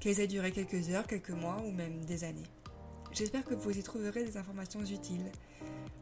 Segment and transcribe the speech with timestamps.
[0.00, 2.46] qu'elles aient duré quelques heures, quelques mois ou même des années.
[3.12, 5.30] J'espère que vous y trouverez des informations utiles,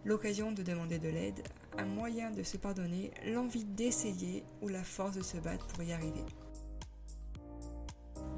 [0.05, 1.43] l'occasion de demander de l'aide,
[1.77, 5.93] un moyen de se pardonner, l'envie d'essayer ou la force de se battre pour y
[5.93, 6.25] arriver.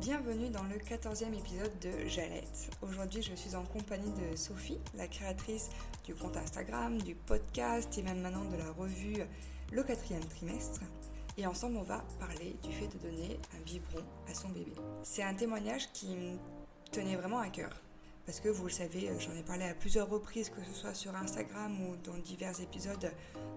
[0.00, 2.70] Bienvenue dans le 14e épisode de Jalette.
[2.80, 5.68] Aujourd'hui, je suis en compagnie de Sophie, la créatrice
[6.06, 9.18] du compte Instagram, du podcast et même maintenant de la revue
[9.72, 10.80] Le quatrième trimestre
[11.40, 14.72] et ensemble on va parler du fait de donner un biberon à son bébé.
[15.02, 16.36] C'est un témoignage qui me
[16.92, 17.70] tenait vraiment à cœur.
[18.26, 20.94] Parce que vous le savez, euh, j'en ai parlé à plusieurs reprises, que ce soit
[20.94, 23.10] sur Instagram ou dans divers épisodes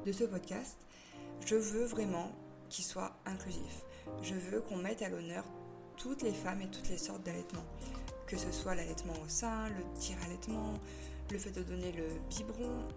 [0.06, 0.78] de ce podcast.
[1.45, 2.31] Je veux vraiment
[2.70, 3.84] qu'il soit inclusif.
[4.22, 5.44] Je veux qu'on mette à l'honneur
[5.98, 7.66] toutes les femmes et toutes les sortes d'allaitement.
[8.26, 10.73] Que ce soit l'allaitement au sein, le tir-allaitement,
[11.31, 12.88] le fait de donner le biberon,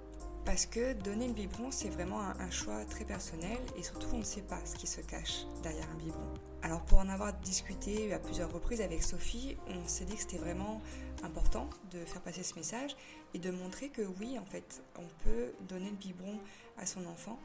[0.46, 4.24] parce que donner le biberon, c'est vraiment un, choix très personnel et surtout on ne
[4.24, 6.34] sait pas ce qui se cache derrière un biberon.
[6.62, 10.38] Alors pour en avoir discuté à plusieurs reprises avec Sophie, on s'est dit que c'était
[10.38, 10.80] vraiment
[11.24, 12.96] important de faire passer ce message
[13.34, 16.38] et de montrer que oui, en fait, on peut donner le biberon
[16.78, 17.40] à son enfant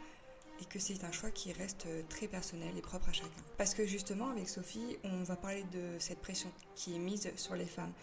[0.61, 3.29] et que c'est un choix qui reste très personnel et propre à chacun.
[3.57, 7.55] Parce que justement, avec Sophie, on va parler de cette pression qui est mise sur
[7.55, 7.93] les femmes,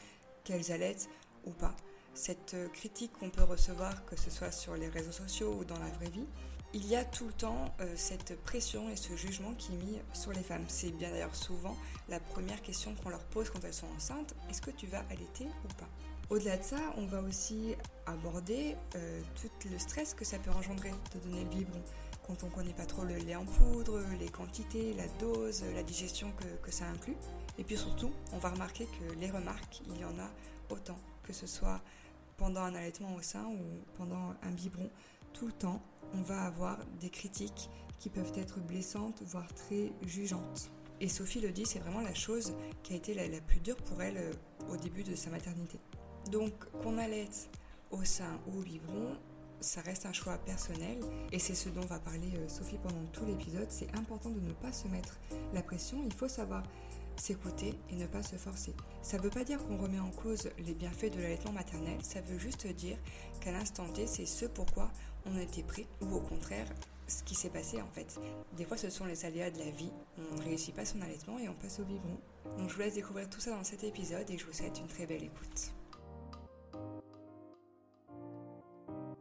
[0.42, 1.08] qu'elles allaitent
[1.46, 1.76] ou pas
[2.18, 5.78] cette euh, critique qu'on peut recevoir, que ce soit sur les réseaux sociaux ou dans
[5.78, 6.26] la vraie vie,
[6.74, 9.98] il y a tout le temps euh, cette pression et ce jugement qui est mis
[10.12, 10.64] sur les femmes.
[10.68, 11.76] C'est bien d'ailleurs souvent
[12.08, 15.46] la première question qu'on leur pose quand elles sont enceintes, est-ce que tu vas allaiter
[15.64, 15.88] ou pas?
[16.28, 17.74] Au-delà de ça, on va aussi
[18.04, 21.82] aborder euh, tout le stress que ça peut engendrer de donner le biberon
[22.26, 25.82] quand on ne connaît pas trop le lait en poudre, les quantités, la dose, la
[25.82, 27.16] digestion que, que ça inclut.
[27.56, 30.28] Et puis surtout, on va remarquer que les remarques, il y en a
[30.68, 31.80] autant, que ce soit
[32.38, 33.58] pendant un allaitement au sein ou
[33.94, 34.88] pendant un biberon,
[35.34, 35.82] tout le temps,
[36.14, 37.68] on va avoir des critiques
[37.98, 40.70] qui peuvent être blessantes, voire très jugeantes.
[41.00, 44.02] Et Sophie le dit, c'est vraiment la chose qui a été la, plus dure pour
[44.02, 44.32] elle euh,
[44.72, 45.78] au début de sa maternité.
[46.30, 47.50] Donc qu'on allaite
[47.90, 49.16] au sein ou au biberon,
[49.60, 50.98] ça reste un choix personnel
[51.32, 53.66] et c'est ce dont va parler euh, Sophie pendant tout l'épisode.
[53.70, 55.18] C'est important de ne pas se mettre
[55.52, 56.62] la pression, il faut savoir
[57.20, 58.74] s'écouter et ne pas se forcer.
[59.02, 62.20] Ça ne veut pas dire qu'on remet en cause les bienfaits de l'allaitement maternel, ça
[62.20, 62.96] veut juste dire
[63.40, 64.90] qu'à l'instant T, c'est ce pourquoi
[65.26, 66.66] on a été pris ou au contraire
[67.08, 68.20] ce qui s'est passé en fait.
[68.56, 69.90] Des fois, ce sont les aléas de la vie.
[70.32, 72.18] On ne réussit pas son allaitement et on passe au biberon.
[72.58, 74.88] Donc, je vous laisse découvrir tout ça dans cet épisode et je vous souhaite une
[74.88, 75.72] très belle écoute.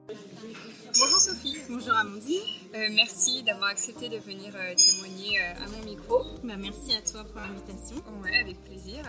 [0.07, 1.57] Bonjour Sophie.
[1.68, 2.40] Bonjour Amandine.
[2.73, 6.23] Euh, merci d'avoir accepté de venir euh, témoigner euh, à mon micro.
[6.44, 7.97] Bah, merci à toi pour l'invitation.
[8.23, 9.03] Ouais, avec plaisir.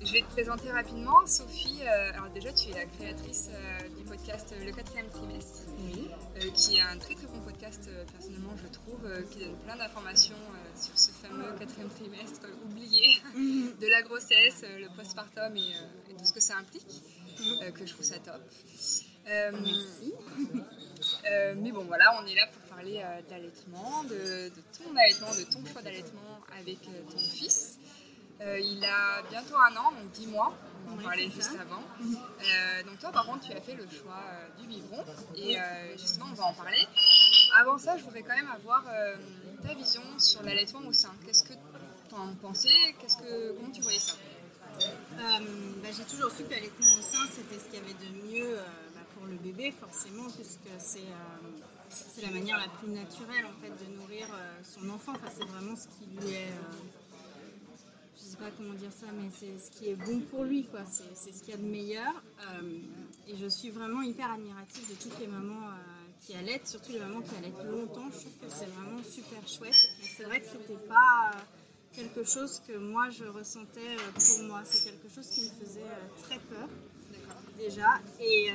[0.00, 1.26] Je vais te présenter rapidement.
[1.26, 3.50] Sophie, alors déjà tu es la créatrice
[3.96, 6.08] du podcast Le quatrième trimestre, oui.
[6.54, 10.36] qui est un très très bon podcast personnellement je trouve, qui donne plein d'informations
[10.76, 13.72] sur ce fameux quatrième trimestre oublié mhm.
[13.80, 15.60] de la grossesse, le postpartum et,
[16.10, 17.02] et, tout ce que ça implique,
[17.40, 17.72] mhm.
[17.72, 18.42] que je trouve ça top.
[19.26, 20.12] Merci.
[21.30, 25.44] Euh, mais bon, voilà, on est là pour parler euh, d'allaitement, de, ton allaitement, de
[25.50, 27.78] ton choix d'allaitement avec euh, ton fils.
[28.40, 30.54] il a bientôt un an, donc 10 mois.
[30.86, 31.82] On en parlait juste avant.
[32.86, 34.22] donc toi, par contre, tu as fait le choix
[34.58, 35.02] du biberon.
[35.34, 35.56] Et
[35.96, 36.86] justement, on va en parler.
[37.58, 38.84] Avant ça, je voudrais quand même avoir
[39.66, 41.12] ta vision sur l'allaitement au sein.
[41.24, 42.94] Qu'est-ce que tu en pensais?
[43.00, 44.14] Qu'est-ce que, Comment tu voyais ça?
[45.16, 48.58] Bah, J'ai toujours su que l'allaitement au sein, c'était ce qu'il y avait de mieux
[49.24, 54.26] le bébé, forcément, puisque c'est euh, la manière la plus naturelle en fait de nourrir
[54.32, 55.12] euh, son enfant.
[55.14, 56.82] Enfin, c'est vraiment ce qui lui est, euh,
[58.16, 60.80] je sais pas comment dire ça, mais c'est ce qui est bon pour lui, quoi.
[60.86, 62.22] C'est ce qu'il y a de meilleur.
[63.28, 65.70] et je suis vraiment hyper admirative de toutes les mamans
[66.20, 68.08] qui allaitent, surtout les mamans qui allaitent longtemps.
[68.12, 69.88] Je trouve que c'est vraiment super chouette.
[70.02, 71.30] Et c'est vrai que c'était pas
[71.92, 74.62] quelque chose que moi je ressentais pour moi.
[74.64, 75.82] C'est quelque chose qui me faisait
[76.22, 76.68] très peur.
[77.58, 78.00] déjà.
[78.20, 78.50] Et,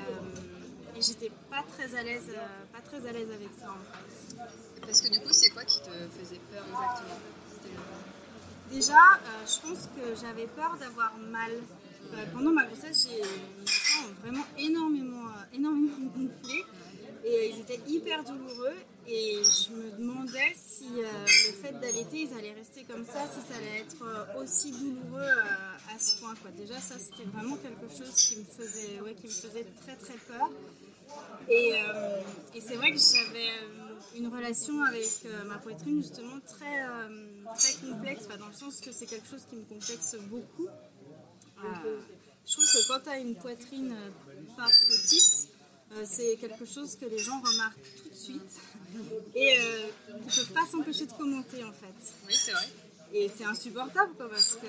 [0.99, 2.31] et j'étais pas très à l'aise,
[2.73, 4.81] pas très à l'aise avec ça en fait.
[4.81, 7.15] Parce que du coup, c'est quoi qui te faisait peur exactement?
[8.69, 11.51] Déjà, euh, je pense que j'avais peur d'avoir mal.
[12.13, 13.21] Euh, pendant ma grossesse, j'ai
[14.21, 16.65] vraiment énormément, euh, énormément gonflé
[17.23, 18.75] et ils étaient hyper douloureux
[19.07, 23.57] et je me demandais si le fait d'allaiter, ils allaient rester comme ça, si ça
[23.57, 25.39] allait être aussi douloureux
[25.93, 26.33] à ce point.
[26.57, 30.17] Déjà, ça, c'était vraiment quelque chose qui me faisait, ouais, qui me faisait très très
[30.27, 30.49] peur.
[31.49, 31.73] Et,
[32.59, 33.49] c'est vrai que j'avais
[34.15, 36.85] une relation avec ma poitrine justement très
[37.55, 40.67] très complexe, dans le sens que c'est quelque chose qui me complexe beaucoup.
[41.63, 41.99] Euh,
[42.45, 44.09] je trouve que quand tu as une poitrine euh,
[44.55, 45.49] pas petite,
[45.91, 48.59] euh, c'est quelque chose que les gens remarquent tout de suite
[49.35, 49.57] et
[50.07, 52.13] qui ne peuvent pas s'empêcher de commenter en fait.
[52.27, 52.67] Oui, c'est vrai.
[53.11, 54.67] Et c'est insupportable quoi, parce que.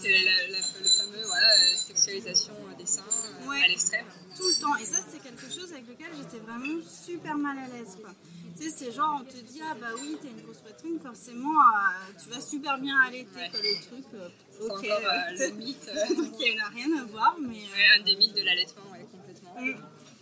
[0.00, 3.04] C'est le fameux voilà, sexualisation des seins
[3.50, 4.06] à l'extrême.
[4.34, 4.76] Tout le temps.
[4.76, 7.98] Et ça, c'est quelque chose avec lequel j'étais vraiment super mal à l'aise.
[8.00, 8.10] Quoi.
[8.56, 11.50] Tu sais, c'est genre, on te dit, ah bah oui, t'as une grosse poitrine, forcément,
[11.50, 13.50] euh, tu vas super bien allaiter, ouais.
[13.52, 14.04] le truc.
[14.14, 15.90] Euh, c'est encore euh, le mythe.
[16.16, 17.62] Donc il n'a rien à voir, mais...
[17.98, 19.60] un des mythes de l'allaitement, ouais, complètement.
[19.60, 19.74] Mm.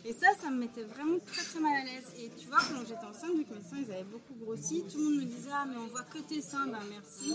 [0.04, 2.12] Et ça, ça me mettait vraiment très très mal à l'aise.
[2.18, 4.98] Et tu vois, quand j'étais enceinte, vu que mes seins ils avaient beaucoup grossi, tout
[4.98, 7.34] le monde me disait Ah, mais on voit que tes seins, bah merci.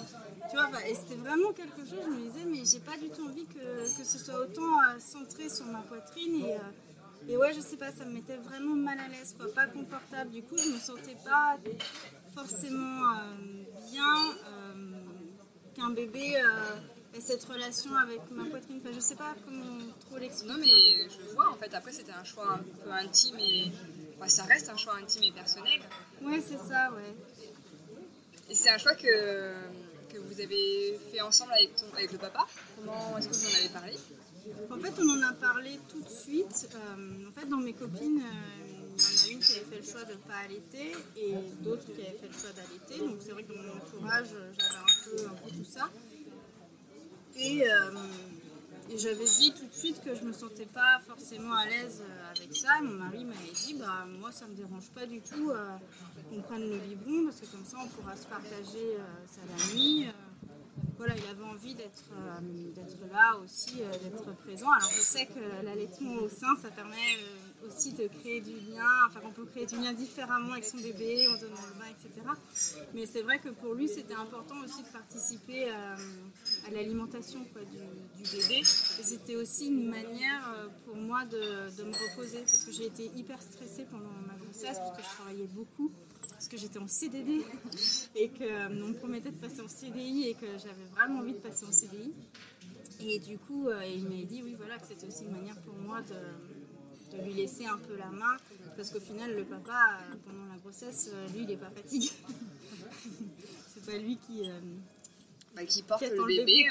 [0.50, 3.10] Tu vois, bah, et c'était vraiment quelque chose, je me disais, mais j'ai pas du
[3.10, 6.44] tout envie que, que ce soit autant centré sur ma poitrine.
[6.46, 6.58] Et,
[7.28, 10.32] et ouais, je sais pas, ça me mettait vraiment mal à l'aise, pas confortable.
[10.32, 11.58] Du coup, je me sentais pas
[12.36, 14.16] forcément euh, bien
[14.48, 14.74] euh,
[15.74, 18.80] qu'un bébé euh, ait cette relation avec ma poitrine.
[18.82, 19.75] Enfin, je sais pas comment
[20.20, 20.54] l'expliquer.
[20.54, 23.72] Non, mais je vois, en fait, après, c'était un choix un peu intime et.
[24.18, 25.82] Enfin, ça reste un choix intime et personnel.
[26.22, 27.14] Ouais, c'est ça, ouais.
[28.50, 29.54] Et c'est un choix que,
[30.08, 32.48] que vous avez fait ensemble avec, ton, avec le papa?
[32.78, 33.94] Comment est-ce que vous en avez parlé?
[34.72, 36.70] En fait, on en a parlé tout de suite.
[36.76, 39.80] Euh, en fait, dans mes copines, euh, il y en a une qui avait fait
[39.80, 43.06] le choix de ne pas allaiter et d'autres qui avaient fait le choix d'allaiter.
[43.06, 45.90] Donc c'est vrai que dans mon entourage, j'avais un peu, un peu tout ça.
[47.36, 47.92] Et, euh,
[48.90, 52.04] et j'avais dit tout de suite que je ne me sentais pas forcément à l'aise
[52.36, 52.82] avec ça.
[52.82, 55.52] mon mari m'avait dit, bah, moi ça ne me dérange pas du tout
[56.30, 58.98] qu'on prenne le biberon parce que comme ça on pourra se partager
[59.28, 59.95] ça la nuit
[61.66, 64.70] envie d'être euh, là aussi, euh, d'être présent.
[64.72, 68.90] Alors je sais que l'allaitement au sein, ça permet euh, aussi de créer du lien,
[69.08, 72.28] enfin qu'on peut créer du lien différemment avec son bébé, en donnant le bain, etc.
[72.94, 78.30] Mais c'est vrai que pour lui, c'était important aussi de participer à l'alimentation du, du,
[78.30, 78.60] bébé.
[78.60, 83.12] Et c'était aussi une manière pour moi de, de me reposer, parce que j'ai été
[83.16, 85.92] hyper stressée pendant ma grossesse, parce que je travaillais beaucoup
[86.46, 87.42] parce que j'étais en CDD
[88.16, 91.40] et qu'on euh, me promettait de passer en CDI et que j'avais vraiment envie de
[91.40, 92.14] passer en CDI.
[93.00, 95.74] Et du coup, euh, il m'a dit oui, voilà, que c'était aussi une manière pour
[95.74, 98.38] moi de, de, lui laisser un peu la main,
[98.76, 102.10] parce qu'au final, le papa, euh, pendant la grossesse, lui, il n'est pas fatigué.
[103.74, 104.44] C'est pas lui qui.
[105.56, 106.66] Bah, qui porte le bébé,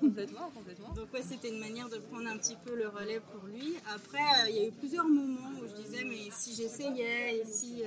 [0.00, 0.92] complètement, complètement.
[0.94, 3.74] Donc ouais, c'était une manière de prendre un petit peu le relais pour lui.
[3.92, 7.82] Après, il y a eu plusieurs moments où je disais, mais si j'essayais, et si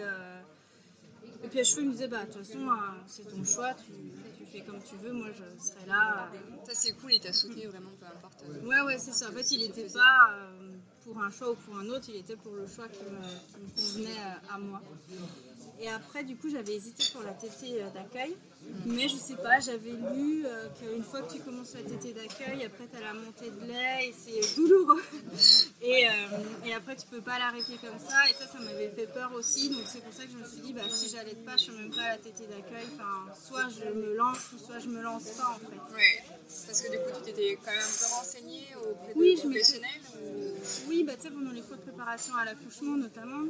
[1.44, 2.76] et puis à cheveux, il me disait, bah, de toute façon, euh,
[3.08, 3.92] c'est ton choix, tu,
[4.38, 6.30] tu, fais comme tu veux, moi je serai là.
[6.66, 8.44] Ça, c'est cool, il t'a soutenu vraiment, peu importe.
[8.64, 9.30] Ouais, ouais, c'est ça.
[9.30, 10.72] En fait, il n'était pas euh,
[11.04, 14.12] pour un choix ou pour un autre, il était pour le choix qui me, convenait
[14.12, 14.82] euh, à moi.
[15.80, 18.36] Et après, du coup, j'avais hésité pour la tétée d'accueil.
[18.86, 22.64] Mais je sais pas, j'avais lu euh, qu'une fois que tu commences la tétée d'accueil,
[22.66, 25.02] après tu as la montée de lait et c'est douloureux.
[25.82, 26.12] et, euh,
[26.66, 28.30] et, après tu peux pas l'arrêter comme ça.
[28.30, 29.70] Et ça, ça m'avait fait peur aussi.
[29.70, 31.74] Donc c'est pour ça que je me suis dit, bah, si j'allais pas, je suis
[31.74, 32.88] même pas à la tétée d'accueil.
[32.96, 35.96] Enfin, soit je me lance ou soit je me lance pas en fait.
[35.96, 36.24] Ouais.
[36.68, 40.02] Parce que du coup, tu t'étais quand même un peu renseignée auprès oui, de professionnels
[40.88, 43.46] Oui, bah, tu sais, pendant les cours de préparation à l'accouchement notamment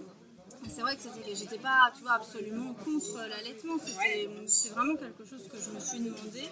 [0.70, 1.02] c'est vrai que
[1.34, 3.76] j'étais pas tu vois, absolument contre l'allaitement.
[4.48, 6.50] C'est vraiment quelque chose que je me suis demandé.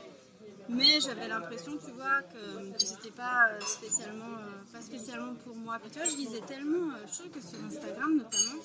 [0.71, 5.79] Mais j'avais l'impression, tu vois, que, que c'était pas spécialement, euh, pas spécialement pour moi.
[5.79, 8.61] Puis tu vois, je disais tellement, euh, je trouve que sur Instagram notamment,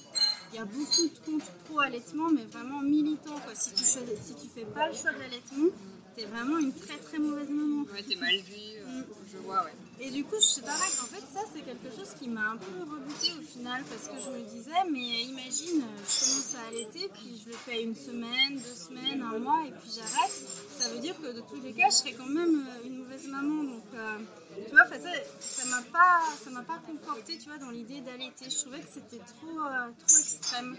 [0.52, 3.40] il y a beaucoup de comptes pro-allaitement, mais vraiment militants.
[3.42, 3.54] Quoi.
[3.54, 5.70] Si, tu si tu fais pas le choix de l'allaitement,
[6.14, 7.84] t'es vraiment une très très mauvaise maman.
[7.84, 9.04] Ouais, t'es mal vue, euh, mm.
[9.32, 9.72] je vois, ouais.
[10.00, 12.80] Et du coup, c'est pareil, en fait, ça, c'est quelque chose qui m'a un peu
[12.80, 17.40] rebuté au final, parce que je me disais, mais imagine, je commence à allaiter, puis
[17.42, 20.32] je le fais une semaine, deux semaines, un mois, et puis j'arrête.
[20.78, 23.28] Ça veut dire que de tous les cas, je serais quand même euh, une mauvaise
[23.28, 23.62] maman.
[23.62, 24.18] Donc, euh,
[24.66, 28.50] tu vois, ça, ça m'a pas, ça m'a pas conforté, tu vois, dans l'idée d'allaiter.
[28.50, 30.76] Je trouvais que c'était trop, euh, trop extrême.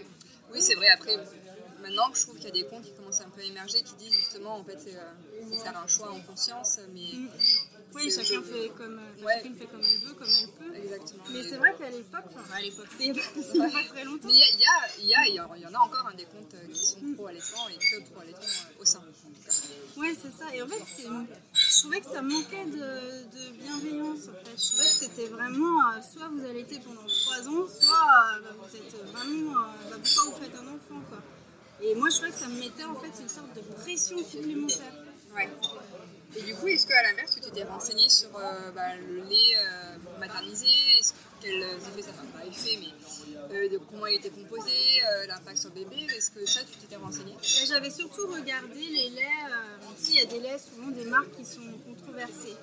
[0.52, 0.88] Oui, c'est vrai.
[0.88, 1.16] Après,
[1.82, 3.94] maintenant je trouve qu'il y a des comptes qui commencent un peu à émerger, qui
[3.94, 7.10] disent justement, en fait, faut faire un choix en conscience, mais.
[7.94, 10.74] Oui, chacun fait comme, chacune fait comme elle veut, comme elle peut.
[10.76, 11.24] Exactement.
[11.32, 13.12] Mais c'est vrai qu'à l'époque, enfin à l'époque, c'est
[13.58, 14.28] pas très longtemps.
[14.28, 16.52] Mais il y, a- y, a, y, a, y en- a encore un des comptes
[16.54, 19.02] euh, qui sont pro allaitement et que pro allaitement euh, au sein.
[19.96, 20.54] Ouais, c'est ça.
[20.54, 20.82] Et en fait,
[21.54, 24.28] je trouvais que ça manquait de, de bienveillance.
[24.28, 24.56] En fait.
[24.62, 28.56] Je trouvais que c'était vraiment euh, soit vous allaitez pendant 3 ans, soit euh, bah,
[28.60, 29.52] vous êtes vraiment.
[29.52, 31.18] euh, bah, pourquoi vous faites un enfant quoi.
[31.80, 34.92] Et moi, je trouvais que ça me mettait en fait une sorte de pression supplémentaire.
[35.34, 35.48] Ouais.
[36.36, 40.18] Et du coup, est-ce qu'à l'inverse, tu t'étais renseignée sur euh, bah, le lait euh,
[40.20, 40.66] maternisé?
[41.40, 44.72] Quels effets ça fait Pas effet, mais euh, comment il était composé,
[45.28, 46.06] l'impact sur le bébé?
[46.14, 49.24] Est-ce que ça, tu t'étais renseignée J'avais surtout regardé les laits.
[50.08, 52.56] il y a des laits, souvent des marques qui sont controversées.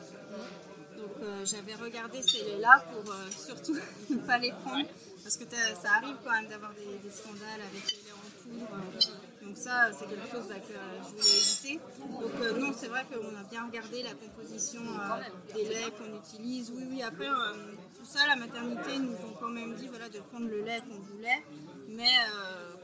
[0.97, 1.11] Donc
[1.45, 3.77] j'avais regardé ces laits-là pour surtout
[4.09, 4.87] ne pas les prendre.
[5.23, 9.32] Parce que ça arrive quand même d'avoir des, des scandales avec les laits en poudre.
[9.45, 10.73] Donc ça, c'est quelque chose bah, que
[11.03, 11.79] je voulais éviter.
[11.99, 16.15] Donc euh, non, c'est vrai qu'on a bien regardé la composition euh, des laits qu'on
[16.17, 16.71] utilise.
[16.73, 17.53] Oui, oui, après, euh,
[17.97, 20.99] tout ça, la maternité nous ont quand même dit voilà, de prendre le lait qu'on
[20.99, 21.43] voulait.
[21.89, 22.09] Mais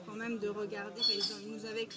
[0.06, 1.88] quand même de regarder, ils, nous avaient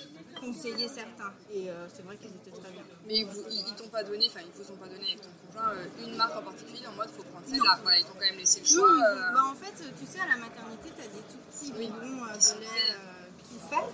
[0.41, 1.33] conseillé certains.
[1.53, 2.83] Et c'est vrai qu'ils étaient très bien.
[3.07, 5.21] Mais ils, vous- ils- ils t'ont pas donné, enfin, ils vous ont pas donné avec
[5.21, 7.79] ton conjoint une marque en particulier en mode faut prendre celle-là.
[7.83, 8.89] Voilà, ils t'ont quand même laissé le choix.
[9.35, 12.33] bah, en fait, tu sais, à la maternité, tu as des tout petits biberons euh,
[12.33, 12.97] de lait
[13.43, 13.85] tout fait.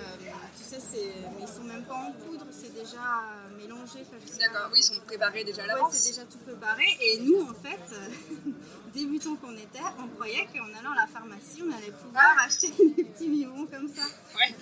[0.00, 4.00] Euh, tu sais, c'est, mais ils sont même pas en poudre, c'est déjà euh, mélangé.
[4.38, 5.92] D'accord, oui, ils sont préparés déjà à Ouais, l'avance.
[5.94, 6.84] c'est déjà tout préparé.
[7.02, 8.50] Et nous, en fait, euh,
[8.94, 13.04] débutants qu'on était, on croyait qu'en allant à la pharmacie, on allait pouvoir acheter des
[13.04, 14.02] petits biberons comme ça.
[14.36, 14.54] Ouais.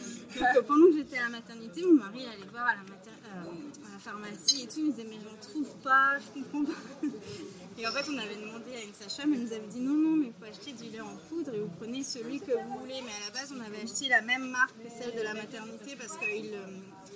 [0.55, 3.89] Donc, pendant que j'étais à la maternité, mon mari allait voir à la, mater- euh,
[3.89, 4.79] à la pharmacie et tout.
[4.79, 7.07] Il me disait, mais j'en trouve pas, je comprends pas.
[7.79, 10.17] Et en fait, on avait demandé à une sage-femme, elle nous avait dit non, non,
[10.17, 13.01] mais il faut acheter du lait en poudre et vous prenez celui que vous voulez.
[13.05, 15.95] Mais à la base, on avait acheté la même marque que celle de la maternité
[15.95, 16.67] parce qu'il euh,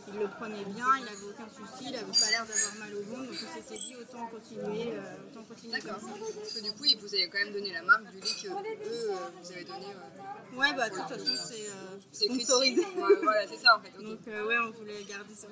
[0.09, 3.03] il le prenait bien, il n'avait aucun souci, il n'avait pas l'air d'avoir mal au
[3.03, 3.31] ventre.
[3.31, 6.01] Donc on s'était dit autant continuer, euh, autant continuer D'accord.
[6.01, 6.17] comme ça.
[6.37, 8.49] Parce que du coup, ils vous avaient quand même donné la marque du lait que
[8.49, 9.87] eux euh, vous avez donné.
[9.87, 11.65] euh, Ouais, bah de toute façon, c'est
[12.13, 12.83] c'est sponsorisé.
[12.85, 13.93] Ouais, voilà, c'est ça en fait.
[14.03, 15.47] Donc ouais, on voulait garder ça.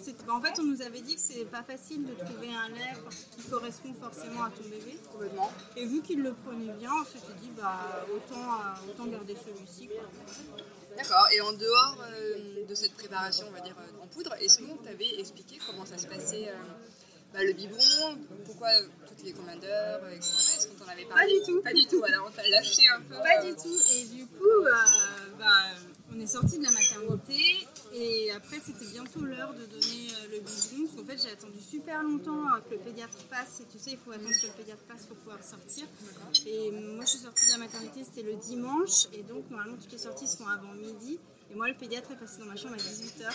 [0.00, 2.68] C'était- bah, en fait, on nous avait dit que c'est pas facile de trouver un
[2.68, 2.92] lait
[3.36, 4.96] qui correspond forcément à ton bébé.
[5.10, 5.50] Complètement.
[5.76, 8.46] Et vu qu'il le prenait bien, on s'était dit bah autant,
[8.88, 9.88] autant garder celui-ci.
[9.88, 10.04] quoi.
[10.96, 11.26] D'accord.
[11.32, 14.76] Et en dehors euh, de cette préparation, on va dire euh, en poudre, est-ce qu'on
[14.76, 16.54] t'avait expliqué comment ça se passait euh,
[17.32, 18.68] bah, le biberon, pourquoi
[19.08, 20.32] toutes les euh, etc.
[20.36, 21.62] Est-ce qu'on t'en avait parlé Pas du tout.
[21.62, 22.04] Pas du tout.
[22.04, 23.14] Alors on t'a lâché un peu.
[23.16, 23.80] Pas du tout.
[23.92, 24.62] Et du coup,
[25.38, 25.46] bah,
[26.14, 30.40] on est sorti de la maternité et après c'était bientôt l'heure de donner euh, le
[30.40, 33.92] biberon parce qu'en fait j'ai attendu super longtemps que le pédiatre passe et tu sais
[33.92, 35.86] il faut attendre que le pédiatre passe pour pouvoir sortir.
[36.46, 39.92] Et moi je suis sortie de la maternité c'était le dimanche et donc normalement toutes
[39.92, 41.18] les sorties se font avant midi
[41.50, 43.30] et moi le pédiatre est passé dans ma chambre à 18h.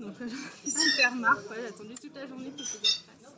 [0.00, 3.32] Donc euh, j'en ai super marre, j'ai attendu toute la journée que le pédiatre passe.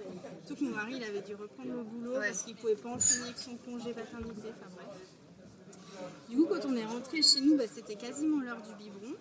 [0.47, 2.29] Surtout que mon mari il avait dû reprendre le boulot Ouais.
[2.29, 4.87] parce qu'il pouvait pas enchaîner avec son congé paternité, enfin bref.
[6.29, 9.15] Du coup, quand on est rentré chez nous, bah, c'était quasiment l'heure du biberon.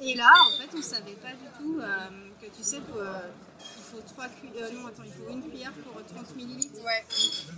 [0.00, 1.86] Et là, en fait, on savait pas du tout euh,
[2.40, 3.20] que tu sais, pour, euh,
[3.76, 6.80] il faut trois cu- euh, non, attends, il faut une cuillère pour 30 millilitres.
[6.82, 7.04] Ouais,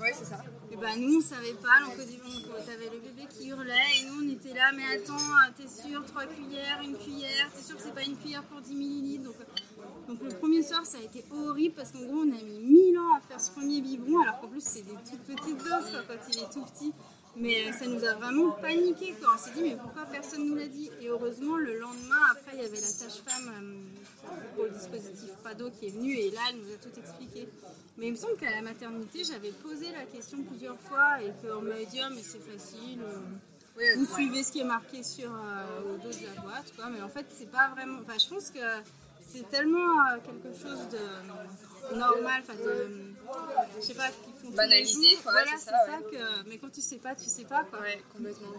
[0.01, 0.41] ouais, c'est ça.
[0.73, 1.85] Et bah nous, on savait pas.
[1.87, 4.73] Donc au début, t'avais le bébé qui hurlait et nous, on était là.
[4.75, 5.17] Mais attends,
[5.57, 7.49] t'es sûr, trois cuillères, une cuillère.
[7.55, 9.23] T'es sûr que c'est pas une cuillère pour 10 millilitres.
[9.25, 9.37] Donc,
[10.09, 12.99] donc le premier soir, ça a été horrible parce qu'en gros, on a mis 1000
[12.99, 16.03] ans à faire ce premier biberon, alors qu'en plus, c'est des toutes petites doses quoi,
[16.09, 16.93] quand il est tout petit.
[17.35, 19.15] Mais euh, ça nous a vraiment paniqué.
[19.19, 19.35] Quoi.
[19.35, 20.91] On s'est dit, mais pourquoi personne nous l'a dit?
[21.01, 23.53] Et heureusement, le lendemain, après, il y avait la sage-femme
[24.29, 27.49] euh, pour le dispositif PADO qui est venue et là, elle nous a tout expliqué.
[27.97, 31.63] Mais il me semble qu'à la maternité, j'avais posé la question plusieurs fois et qu'on
[31.63, 33.01] m'avait dit, ah, mais c'est facile.
[33.03, 33.17] euh,
[33.79, 34.13] Oui, vous ouais.
[34.15, 36.91] suivez ce qui est marqué sur euh, au dos de la boîte, quoi.
[36.91, 38.01] Mais en fait, c'est pas vraiment.
[38.03, 38.59] Enfin, je pense que
[39.27, 39.79] c'est tellement
[40.11, 40.99] euh, quelque chose de
[41.95, 43.13] normal, enfin de.
[43.77, 45.23] Je sais pas, qu'ils font tous les Banalisé, jours.
[45.23, 46.49] quoi, Voilà, c'est c'est ça, que.
[46.49, 47.81] Mais quand tu sais pas, tu sais pas, quoi.
[47.81, 48.53] Ouais, complètement.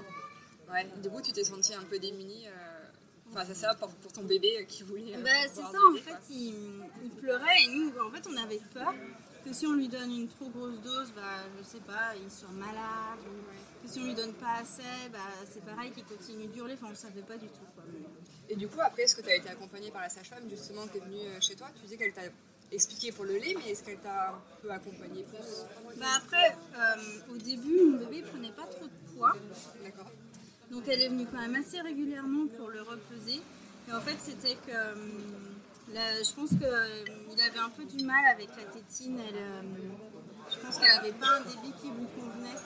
[0.71, 4.11] Ouais, du coup, tu t'es sentie un peu démunie euh, face à ça pour, pour
[4.11, 5.15] ton bébé euh, qui voulait.
[5.15, 8.61] euh, Bah, c'est ça, en fait, il, il pleurait et nous, en fait, on avait
[8.73, 8.93] peur
[9.45, 12.47] que si on lui donne une trop grosse dose, bah, je sais pas, il soit
[12.49, 15.19] malade, ou que si on lui donne pas assez, bah,
[15.51, 17.83] c'est pareil qu'il continue d'hurler, enfin, on savait pas du tout, quoi.
[18.49, 20.97] Et du coup, après, est-ce que tu as été accompagnée par la sage-femme justement qui
[20.97, 21.67] est venue euh, chez toi?
[21.75, 22.21] Tu disais qu'elle t'a
[22.73, 25.65] expliqué pour le lait, mais est-ce qu'elle t'a un peu accompagnée plus
[25.97, 29.33] Bah après, euh, au début, mon bébé prenait pas trop de poids.
[29.83, 30.11] D'accord.
[30.71, 33.41] Donc elle est venue quand même assez régulièrement pour le repeser.
[33.87, 34.95] Et en fait, c'était que euh,
[35.91, 39.19] Là, je pense qu'il avait un peu du mal avec la tétine.
[39.19, 39.61] Elle, euh,
[40.49, 42.57] je pense qu'elle n'avait pas un débit qui lui convenait.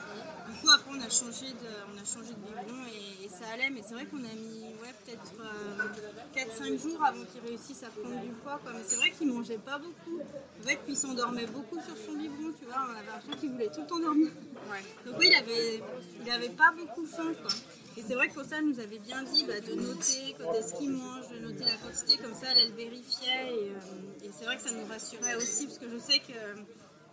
[0.48, 3.50] Du coup, après, on a changé de, on a changé de biberon et, et ça
[3.52, 3.70] allait.
[3.70, 7.88] Mais c'est vrai qu'on a mis ouais, peut-être euh, 4-5 jours avant qu'il réussisse à
[7.88, 8.58] prendre du poids.
[8.62, 8.72] Quoi.
[8.74, 10.20] Mais c'est vrai qu'il mangeait pas beaucoup.
[10.20, 12.52] En fait, puis il s'endormait beaucoup sur son biberon.
[12.58, 14.30] Tu vois, on avait l'impression qu'il voulait tout le temps dormir.
[14.70, 14.82] Ouais.
[15.06, 15.82] Donc oui, il avait,
[16.24, 17.32] il avait pas beaucoup faim.
[17.42, 17.52] Quoi.
[17.96, 20.54] Et c'est vrai que pour ça, elle nous avait bien dit bah, de noter quand
[20.54, 23.52] est-ce qu'il mange, de noter la quantité, comme ça, elle, elle vérifiait.
[23.52, 26.32] Et, euh, et c'est vrai que ça nous rassurait aussi, parce que je sais que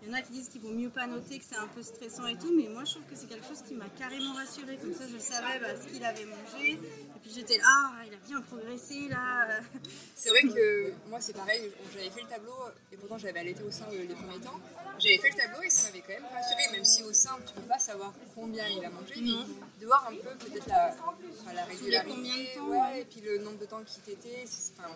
[0.05, 1.81] il y en a qui disent qu'il vaut mieux pas noter, que c'est un peu
[1.81, 4.77] stressant et tout, mais moi je trouve que c'est quelque chose qui m'a carrément rassurée.
[4.77, 6.79] Comme ça, je savais bah, ce qu'il avait mangé.
[7.25, 9.47] Puis j'étais là, ah, il a bien progressé là.
[10.15, 12.53] C'est vrai que moi c'est pareil, j'avais fait le tableau
[12.91, 14.59] et pourtant j'avais allaité au sein les premiers temps.
[14.99, 17.53] J'avais fait le tableau et ça m'avait quand même rassuré, même si au sein tu
[17.53, 21.53] peux pas savoir combien il a mangé, mais de voir un peu peut-être la, enfin,
[21.53, 24.45] la régularité, combien de temps, ouais, et puis le nombre de temps qu'il t'était.
[24.77, 24.89] enfin,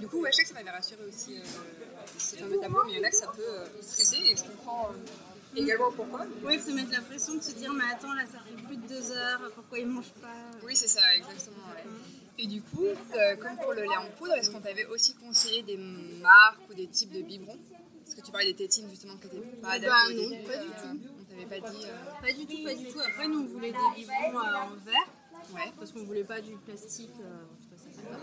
[0.00, 1.42] du coup, ouais, je sais que ça m'avait rassuré aussi euh,
[2.18, 4.42] ce fameux tableau, mais il y en a que ça peut euh, stresser et je
[4.42, 6.26] comprends euh, également pourquoi.
[6.44, 8.76] Ouais, de se mettre la pression, de se dire, mais attends, là ça fait plus
[8.76, 10.28] de deux heures, pourquoi il mange pas
[10.64, 11.56] Oui, c'est ça, exactement.
[11.74, 11.84] ouais.
[12.40, 15.62] Et du coup, euh, comme pour le lait en poudre, est-ce qu'on t'avait aussi conseillé
[15.62, 17.58] des marques ou des types de biberons?
[18.04, 20.56] Parce que tu parlais des tétines justement qui n'étaient pas adaptées Bah non, début, pas
[20.58, 20.98] du euh, tout.
[21.20, 21.84] On t'avait pas dit.
[21.84, 23.00] euh, Pas du tout, pas du tout.
[23.00, 25.08] Après, nous on voulait des biberons en verre.
[25.54, 25.72] Ouais.
[25.78, 27.10] parce qu'on voulait pas du plastique.
[27.10, 28.16] en tout cas, ça pas.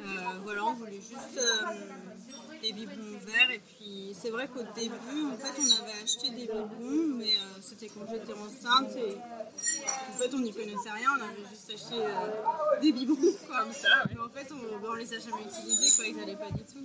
[0.00, 1.40] Euh, voilà, on voulait juste
[2.62, 3.50] des biberons verts.
[3.50, 4.94] Et puis, c'est vrai qu'au début,
[5.32, 8.96] en fait, on avait acheté des biberons, mais euh, c'était quand j'étais enceinte.
[8.96, 9.16] Et
[10.10, 11.10] en fait, on n'y connaissait rien.
[11.18, 13.16] On avait juste acheté euh, des biberons.
[13.48, 14.04] Comme ça.
[14.10, 16.06] Mais en fait, on, bah, on les a jamais utilisés, quoi.
[16.06, 16.84] Ils n'allaient pas du tout.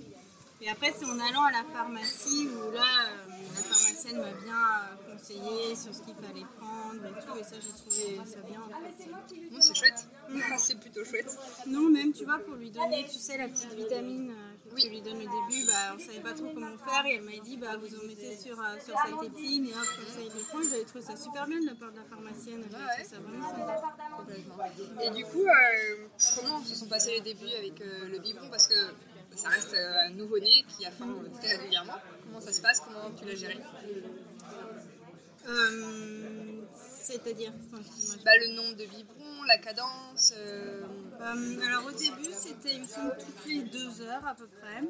[0.60, 5.12] Et après, c'est en allant à la pharmacie où là, euh, la pharmacienne m'a bien
[5.12, 7.38] conseillé sur ce qu'il fallait prendre et tout.
[7.38, 8.62] Et ça, j'ai trouvé ça bien.
[8.62, 9.50] En fait.
[9.50, 10.08] Non, c'est chouette.
[10.58, 11.36] c'est plutôt chouette.
[11.66, 14.32] Non, même, tu vois, pour lui donner, tu sais, la petite vitamine
[14.74, 14.82] Oui.
[14.82, 17.06] tu lui donnes au début, bah, on savait pas trop comment faire.
[17.06, 19.86] Et elle m'a dit, bah, vous en mettez sur, euh, sur sa tétine et hop,
[19.96, 20.62] comme ça, il le prend.
[20.62, 22.62] J'avais trouvé ça super bien de la part de la pharmacienne.
[22.70, 23.82] J'avais Ouais, trouvé ça vraiment sympa.
[24.16, 25.00] Complètement.
[25.02, 28.48] Et du coup, euh, comment se sont passés les débuts avec euh, le biberon?
[28.50, 28.74] Parce que
[29.36, 31.08] ça reste euh, un nouveau-né qui a faim
[31.40, 31.94] très régulièrement.
[32.26, 32.80] Comment ça se passe?
[32.80, 33.58] Comment tu l'as géré?
[37.04, 37.52] C'est-à-dire,
[38.24, 40.32] bah, Le nombre de biberons, la cadence.
[40.36, 40.82] euh,
[41.20, 44.82] Euh, alors au début, c'était, il me semble, toutes les deux heures à peu près.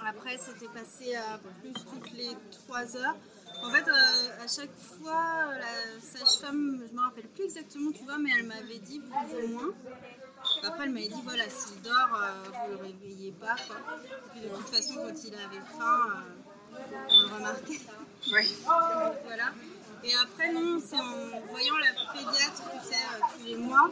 [0.00, 3.16] Après, c'était passé à plus toutes les trois heures.
[3.62, 8.18] En fait, euh, à chaque fois, la sage-femme, je me rappelle plus exactement, tu vois,
[8.18, 9.72] mais elle m'avait dit plus ou moins.
[10.64, 13.76] Après, elle m'avait dit, voilà, s'il dort, vous le réveillez pas, quoi.
[14.04, 16.24] Et puis de toute façon, quand il avait faim,
[17.10, 17.80] on le remarquait.
[18.32, 18.46] Ouais.
[19.26, 19.52] Voilà.
[20.04, 23.90] Et après, non, c'est en voyant la pédiatre, tu sais, euh, tous les mois.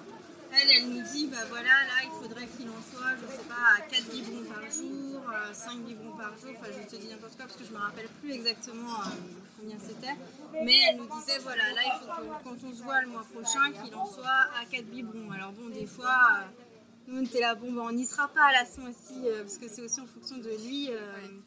[0.52, 3.78] Elle, elle nous dit, bah voilà, là, il faudrait qu'il en soit, je sais pas,
[3.78, 6.50] à 4 biberons par jour, 5 biberons par jour.
[6.58, 9.14] Enfin, je te dis n'importe quoi parce que je me rappelle plus exactement euh,
[9.60, 10.16] combien c'était.
[10.64, 13.24] Mais elle nous disait, voilà, là, il faut que quand on se voit le mois
[13.32, 15.30] prochain, qu'il en soit à 4 biberons.
[15.30, 16.69] Alors bon, des fois, euh,
[17.10, 19.42] nous, on était là, bon, bah, on n'y sera pas à la son aussi, euh,
[19.42, 20.96] parce que c'est aussi en fonction de lui, euh,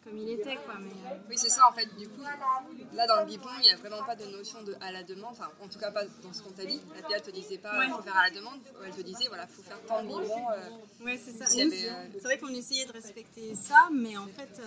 [0.03, 0.75] comme il était, quoi.
[0.79, 1.85] Mais, euh, Oui, c'est ça en fait.
[1.97, 2.21] Du coup,
[2.93, 5.31] là dans le biberon, il n'y a vraiment pas de notion de à la demande.
[5.31, 6.81] Enfin, en tout cas, pas dans ce qu'on t'a dit.
[6.95, 8.59] La PA te disait pas, il faut faire à la demande.
[8.85, 10.47] Elle te disait, voilà, il faut faire tant de biberons.
[11.01, 11.45] Ouais, c'est ça.
[11.45, 14.61] C'est- vrai qu'on essayait de respecter ça, mais en fait,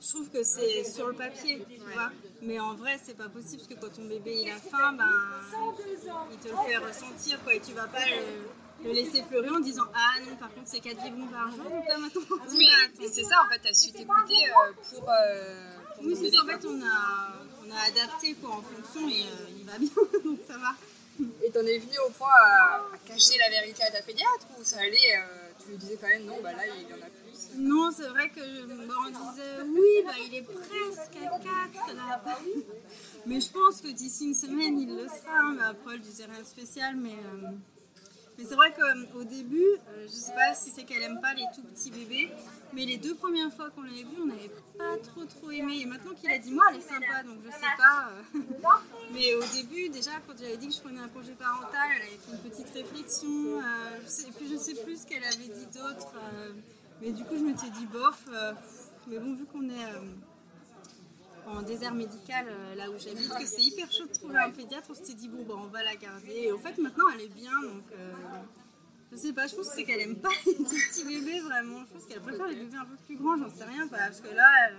[0.00, 1.92] je trouve que c'est sur le papier, tu Ouais.
[1.94, 2.10] vois.
[2.42, 5.04] Mais en vrai, c'est pas possible parce que quand ton bébé il a faim, ben,
[6.30, 7.54] il te le fait ressentir, quoi.
[7.54, 8.48] Et tu vas pas le,
[8.84, 11.86] le laisser pleurer en disant Ah non, par contre, c'est 4 biberons par jour, donc
[11.88, 12.22] là maintenant.
[12.50, 13.08] Oui, attendre.
[13.12, 13.60] c'est ça en fait.
[13.60, 15.08] Tu as su t'écouter euh, pour.
[15.08, 16.38] euh, pour Oui, c'est.
[16.38, 17.32] En fait, on a,
[17.66, 19.90] on a adapté quoi, en fonction et euh, il va bien,
[20.24, 20.74] donc ça va.
[21.44, 24.64] Et t'en es venu au point à, à cacher la vérité à ta pédiatre ou
[24.64, 27.10] ça allait euh, Tu lui disais quand même non, bah là il y en a
[27.10, 27.50] plus.
[27.58, 28.40] Non, c'est vrai que
[28.86, 32.22] bah, on disait oui, bah, il est presque à 4 là.
[33.26, 35.38] Mais je pense que d'ici une semaine, il le sera.
[35.38, 35.54] hein.
[35.56, 36.96] Mais après, je disais rien de spécial.
[36.96, 37.50] Mais, euh,
[38.38, 38.72] mais c'est vrai
[39.12, 42.30] qu'au début, euh, je sais pas si c'est qu'elle aime pas les tout petits bébés.
[42.74, 45.80] Mais les deux premières fois qu'on l'avait vu, on n'avait pas trop trop aimé.
[45.82, 48.10] Et maintenant qu'il a dit moi, elle est sympa, donc je sais pas.
[48.34, 48.38] euh.
[49.12, 52.16] Mais au début, déjà, quand j'avais dit que je prenais un congé parental, elle avait
[52.16, 53.60] fait une petite réflexion.
[53.60, 56.14] euh, et puis je sais plus ce qu'elle avait dit d'autre.
[56.16, 56.52] euh,
[57.02, 58.24] mais du coup, je m'étais dit bof.
[58.32, 58.52] euh,
[59.08, 60.00] mais bon, vu qu'on est euh,
[61.46, 64.88] en désert médical, euh, là où j'habite, que c'est hyper chaud de trouver un pédiatre,
[64.90, 66.32] on s'était dit bon, bah, on va la garder.
[66.32, 67.60] Et en fait, maintenant, elle est bien.
[67.62, 68.12] Donc, euh,
[69.12, 71.80] je sais pas, je pense que c'est qu'elle aime pas les petits bébés vraiment.
[71.88, 73.88] Je pense qu'elle préfère les bébés un peu plus grands, j'en sais rien.
[73.88, 74.76] quoi, parce que là, elle-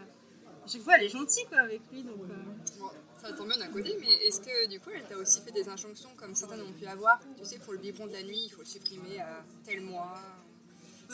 [0.64, 2.04] à chaque fois, elle est gentille quoi, avec lui.
[2.04, 2.84] Donc, euh,
[3.22, 5.68] ça tombe bien d'un côté, mais est-ce que du coup elle t'a aussi fait des
[5.70, 7.20] injonctions comme certaines ont pu avoir?
[7.38, 10.14] Tu sais, pour le biberon de la nuit, il faut le supprimer à tel mois.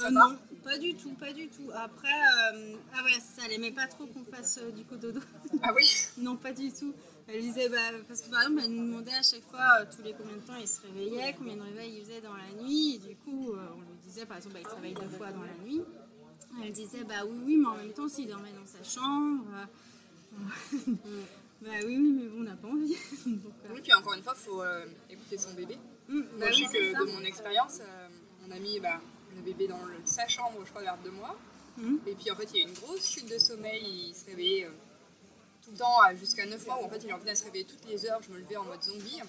[0.01, 1.69] Ça non, pas du tout, pas du tout.
[1.73, 2.07] Après,
[2.53, 5.19] euh, ah ouais, ça, elle aimait pas trop qu'on fasse euh, du cododo.
[5.63, 5.85] Ah oui
[6.17, 6.93] non, pas du tout.
[7.27, 10.01] Elle disait, bah, parce que par exemple, elle nous demandait à chaque fois, euh, tous
[10.03, 12.95] les combien de temps il se réveillait, combien de réveils il faisait dans la nuit.
[12.95, 15.31] Et du coup, euh, on lui disait, par exemple, bah, il se réveille deux fois
[15.31, 15.81] dans la nuit.
[16.63, 19.45] Elle disait, bah oui, oui, mais en même temps, s'il dormait dans sa chambre.
[21.61, 22.95] bah oui, oui, mais bon, on n'a pas envie.
[23.25, 24.63] Donc, Oui, puis encore une fois, il faut
[25.09, 25.77] écouter son bébé.
[26.09, 27.05] hum, bah Moi, je oui, sais c'est que ça.
[27.05, 28.07] de mon expérience, euh,
[28.47, 28.99] on a mis bah,
[29.35, 31.37] le bébé dans le- sa chambre, je crois, vers deux mois.
[31.77, 31.99] Mhm.
[32.07, 33.83] Et puis en fait, il y a eu une grosse chute de sommeil.
[34.09, 34.71] Il se réveillait euh,
[35.63, 37.65] tout le temps jusqu'à 9 mois où en fait, il en venait à se réveiller
[37.65, 38.19] toutes les heures.
[38.21, 39.21] Je me levais en mode zombie.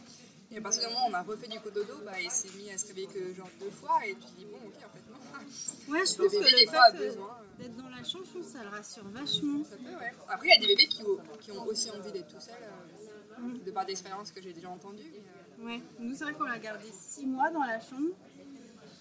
[0.52, 2.70] Et à partir du moment où on a refait du cododo, bah, il s'est mis
[2.72, 4.00] à se réveiller que genre deux fois.
[4.04, 5.92] Et tu dis, bon, ok, en fait, non.
[5.92, 7.28] Ouais, je pense bébé, que des le fait euh, besoin.
[7.40, 9.62] euh, d'être dans la chambre, je pense ça le rassure vachement.
[9.62, 10.12] Ça peut, ouais.
[10.28, 12.54] Après, il y a des bébés qui, ont- qui ont aussi envie d'être tout seuls,
[12.62, 13.62] euh, Mhm.
[13.62, 15.12] de par d'expériences que j'ai déjà entendues.
[15.12, 18.10] mais, euh, Ouais, nous c'est vrai qu'on l'a gardé 6 mois dans la chambre.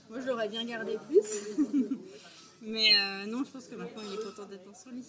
[0.10, 1.58] Moi je l'aurais bien gardé plus.
[2.62, 5.06] Mais euh, non, je pense que maintenant il est content d'être dans son lit.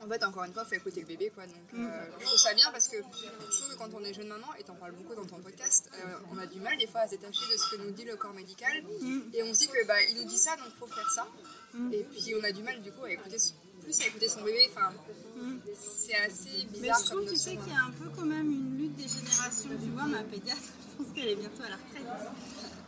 [0.00, 1.30] En fait, encore une fois, il faut écouter le bébé.
[1.34, 1.46] Quoi.
[1.46, 4.26] Donc, euh, je trouve ça bien parce que je trouve que quand on est jeune
[4.28, 7.02] maman, et t'en parles beaucoup dans ton podcast, euh, on a du mal des fois
[7.02, 8.82] à se détacher de ce que nous dit le corps médical.
[9.00, 9.20] Mm.
[9.32, 11.26] Et on se dit que bah, il nous dit ça, donc il faut faire ça.
[11.72, 11.92] Mm.
[11.94, 13.36] Et puis on a du mal du coup à écouter,
[13.80, 14.68] plus à écouter son bébé.
[14.70, 14.92] Enfin,
[15.36, 15.58] Mm.
[15.74, 18.24] c'est assez Mais bizarre je comme trouve, tu sais, qu'il y a un peu quand
[18.26, 19.70] même une lutte des générations.
[19.70, 22.28] Tu vois, ma pédiatre, je pense qu'elle est bientôt à la retraite.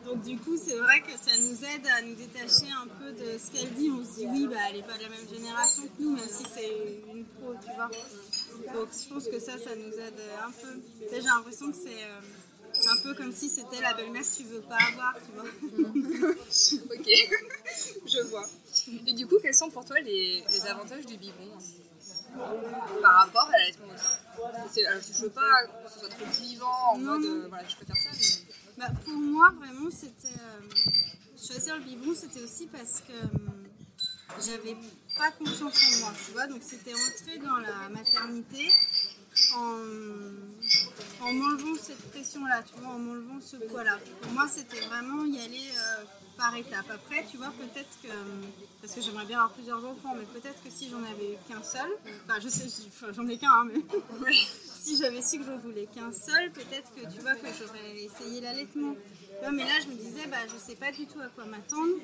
[0.06, 3.38] Donc du coup, c'est vrai que ça nous aide à nous détacher un peu de
[3.38, 3.90] ce qu'elle dit.
[3.90, 6.28] On se dit, oui, bah, elle n'est pas de la même génération que nous, même
[6.28, 7.90] si c'est une pro, tu vois.
[8.72, 10.80] Donc je pense que ça, ça nous aide un peu.
[11.12, 14.60] J'ai l'impression que c'est euh, un peu comme si c'était la belle-mère que tu veux
[14.60, 16.30] pas avoir, tu vois.
[16.94, 17.08] Ok,
[18.06, 18.46] je vois.
[19.06, 22.38] Et du coup, quels sont pour toi les, les avantages du biberon hein,
[23.02, 27.12] par rapport à C'est- alors, Je veux pas que ce soit trop clivant en Non,
[27.12, 27.44] mode non.
[27.44, 28.45] euh, voilà, je préfère ça, mais.
[28.78, 30.28] Bah, pour moi, vraiment, c'était.
[30.28, 30.60] euh,
[31.38, 34.76] choisir le biberon, c'était aussi parce que euh, j'avais
[35.16, 36.46] pas confiance en moi, tu vois.
[36.46, 38.70] Donc, c'était entrer dans la maternité
[39.54, 39.78] en,
[41.22, 43.98] en m'enlevant cette pression-là, tu vois, en m'enlevant ce poids-là.
[44.22, 46.04] Pour moi, c'était vraiment y aller euh,
[46.36, 46.90] par étapes.
[46.92, 48.08] Après, tu vois, peut-être que.
[48.82, 51.90] Parce que j'aimerais bien avoir plusieurs enfants, mais peut-être que si j'en avais qu'un seul,
[52.28, 52.66] enfin, je sais,
[53.14, 53.80] j'en ai qu'un, hein, mais
[54.86, 58.40] si j'avais su que j'en voulais qu'un seul, peut-être que tu vois que j'aurais essayé
[58.40, 58.94] l'allaitement.
[59.52, 61.94] Mais là, je me disais, bah, je sais pas du tout à quoi m'attendre.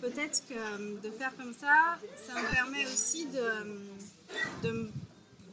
[0.00, 4.88] Peut-être que euh, de faire comme ça, ça me permet aussi de, euh,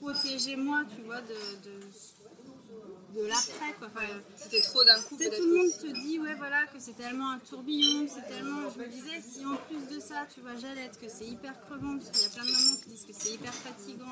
[0.01, 1.35] protéger moi, tu vois, de,
[3.15, 3.73] de l'après.
[3.77, 3.87] quoi.
[3.93, 7.31] Enfin, C'était trop d'un coup, tout le monde te dit ouais voilà que c'est tellement
[7.31, 8.69] un tourbillon, c'est tellement.
[8.69, 11.97] Je me disais si en plus de ça tu vois j'allaite, que c'est hyper crevant,
[11.97, 14.05] parce qu'il y a plein de mamans qui disent que c'est hyper fatigant.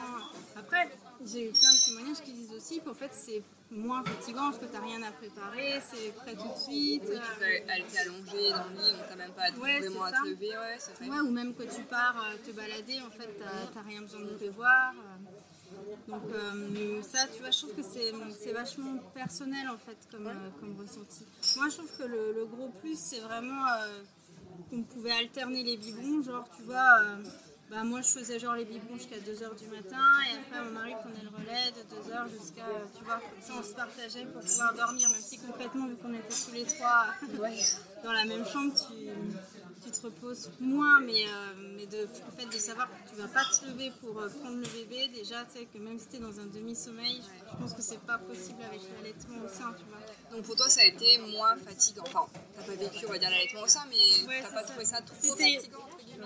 [0.55, 0.89] Après
[1.25, 4.65] j'ai eu plein de témoignages qui disent aussi qu'en fait c'est moins fatigant parce que
[4.65, 7.03] t'as rien à préparer, c'est prêt tout de suite.
[7.05, 9.51] Oui, euh, tu peux- elle était allongée dans le lit, donc t'as même pas à-
[9.59, 10.49] Ouais, vraiment à te lever.
[10.57, 11.09] Ouais, c'est vrai.
[11.09, 14.21] Ouais, ou même quand tu pars euh, te balader, en fait, t'as t'as rien besoin
[14.21, 14.93] de prévoir.
[16.07, 20.49] Donc euh, ça, tu vois, je trouve que c'est vachement personnel, en fait, comme, euh,
[20.59, 21.25] comme ressenti.
[21.57, 24.01] Moi, je trouve que le, le gros plus, c'est vraiment euh,
[24.69, 26.21] qu'on pouvait alterner les biberons.
[26.23, 27.01] Genre, tu vois,
[27.69, 30.93] bah, moi, je faisais genre les biberons jusqu'à 2h du matin, et après, mon mari
[31.01, 32.63] prenait le relais de 2h jusqu'à,
[32.97, 36.29] tu vois, ça, on se partageait pour pouvoir dormir, même si concrètement, vu qu'on était
[36.29, 37.07] tous les trois
[38.03, 39.09] dans la même chambre, tu,
[39.91, 43.27] tu te reposes moins, mais, euh, mais de, le fait de savoir que tu vas
[43.27, 46.15] pas te lever pour euh, prendre le bébé, déjà, tu sais, que même si tu
[46.17, 49.73] es dans un demi-sommeil, je, je pense que c'est pas possible avec l'allaitement au sein,
[49.77, 50.35] tu vois.
[50.35, 52.03] Donc pour toi, ça a été moins fatigant.
[52.07, 54.69] Enfin, t'as pas vécu, on va dire, l'allaitement au sein, mais Ouais, t'as pas ça.
[54.71, 56.25] trouvé ça trop fatigant, entre guillemets.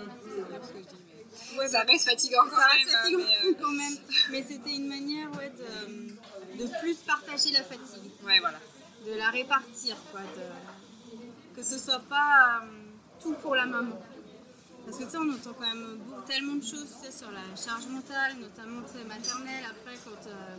[0.76, 2.86] Mais- Ouais, Ça reste fatigant quand ça même.
[2.86, 3.98] reste hein, mais, euh, quand même,
[4.32, 8.12] mais c'était une manière ouais, de, de plus partager la fatigue.
[8.26, 8.60] Ouais, voilà.
[9.06, 12.64] de la répartir, quoi, de- que ce soit pas
[13.22, 13.98] tout pour la maman.
[14.86, 17.44] Parce que tu sais, on entend quand même tellement de choses tu sais, sur la
[17.56, 20.58] charge mentale, notamment tu maternelle, après quand, euh,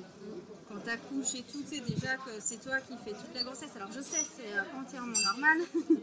[0.69, 3.71] quand t'accouches et tout, tu sais déjà que c'est toi qui fais toute la grossesse.
[3.77, 5.59] Alors je sais, c'est euh, entièrement normal.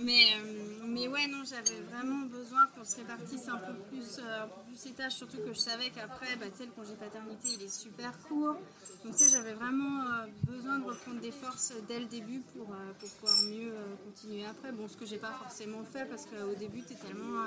[0.00, 4.44] mais, euh, mais ouais, non, j'avais vraiment besoin qu'on se répartisse un peu plus, euh,
[4.44, 6.94] un peu plus ces tâches, surtout que je savais qu'après, bah, tu sais, le congé
[6.94, 8.56] paternité, il est super court.
[9.04, 12.68] Donc tu sais, j'avais vraiment euh, besoin de reprendre des forces dès le début pour,
[12.72, 14.72] euh, pour pouvoir mieux euh, continuer après.
[14.72, 17.44] Bon, ce que j'ai pas forcément fait parce qu'au début, tu es tellement...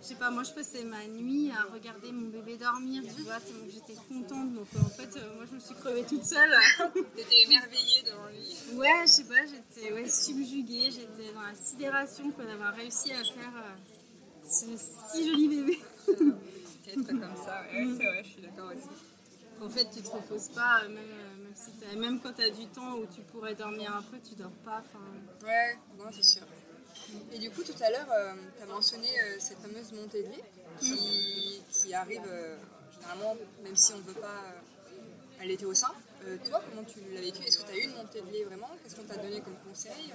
[0.00, 3.38] je sais pas, moi je passais ma nuit à regarder mon bébé dormir, tu vois,
[3.40, 4.54] que j'étais contente.
[4.54, 6.54] Donc en fait, moi je me suis crevée toute seule.
[7.16, 8.78] T'étais émerveillée devant lui.
[8.78, 13.52] ouais, je sais pas, j'étais ouais, subjuguée, j'étais dans la sidération d'avoir réussi à faire
[14.48, 14.66] ce
[15.12, 15.78] si joli bébé.
[16.88, 19.09] Être comme ça, ouais, c'est vrai, je suis d'accord aussi.
[19.62, 22.42] En fait, tu te reposes pas, euh, même, euh, même, si t'as- même quand tu
[22.42, 24.82] as du temps où tu pourrais dormir un peu, tu dors pas.
[25.44, 26.42] Ouais, non, c'est sûr.
[27.32, 28.08] Et du coup, tout à l'heure,
[28.56, 30.44] tu as mentionné cette fameuse montée de lait
[30.80, 32.22] qui, qui arrive
[32.94, 34.42] généralement, même si on ne veut pas
[35.40, 35.90] allaiter au sein.
[36.26, 37.42] Euh, toi, comment tu l'as vécu?
[37.42, 38.68] Est-ce que tu as eu une montée de lait vraiment?
[38.82, 40.12] Qu'est-ce qu'on t'a donné comme conseil?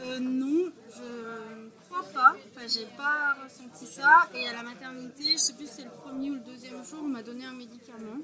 [0.00, 2.34] Euh, Non, je ne crois pas.
[2.50, 4.28] Enfin, j'ai pas ressenti ça.
[4.34, 6.98] Et à la maternité, je sais plus si c'est le premier ou le deuxième jour,
[7.04, 8.18] on m'a donné un médicament.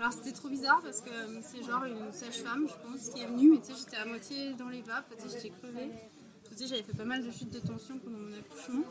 [0.00, 1.10] Alors c'était trop bizarre parce que
[1.42, 4.54] c'est genre une sage-femme, je pense, qui est venue, mais tu sais, j'étais à moitié
[4.54, 5.90] dans les vapes, tu sais, j'étais crevée.
[6.48, 8.84] Tu sais, j'avais fait pas mal de chutes de tension pendant mon accouchement.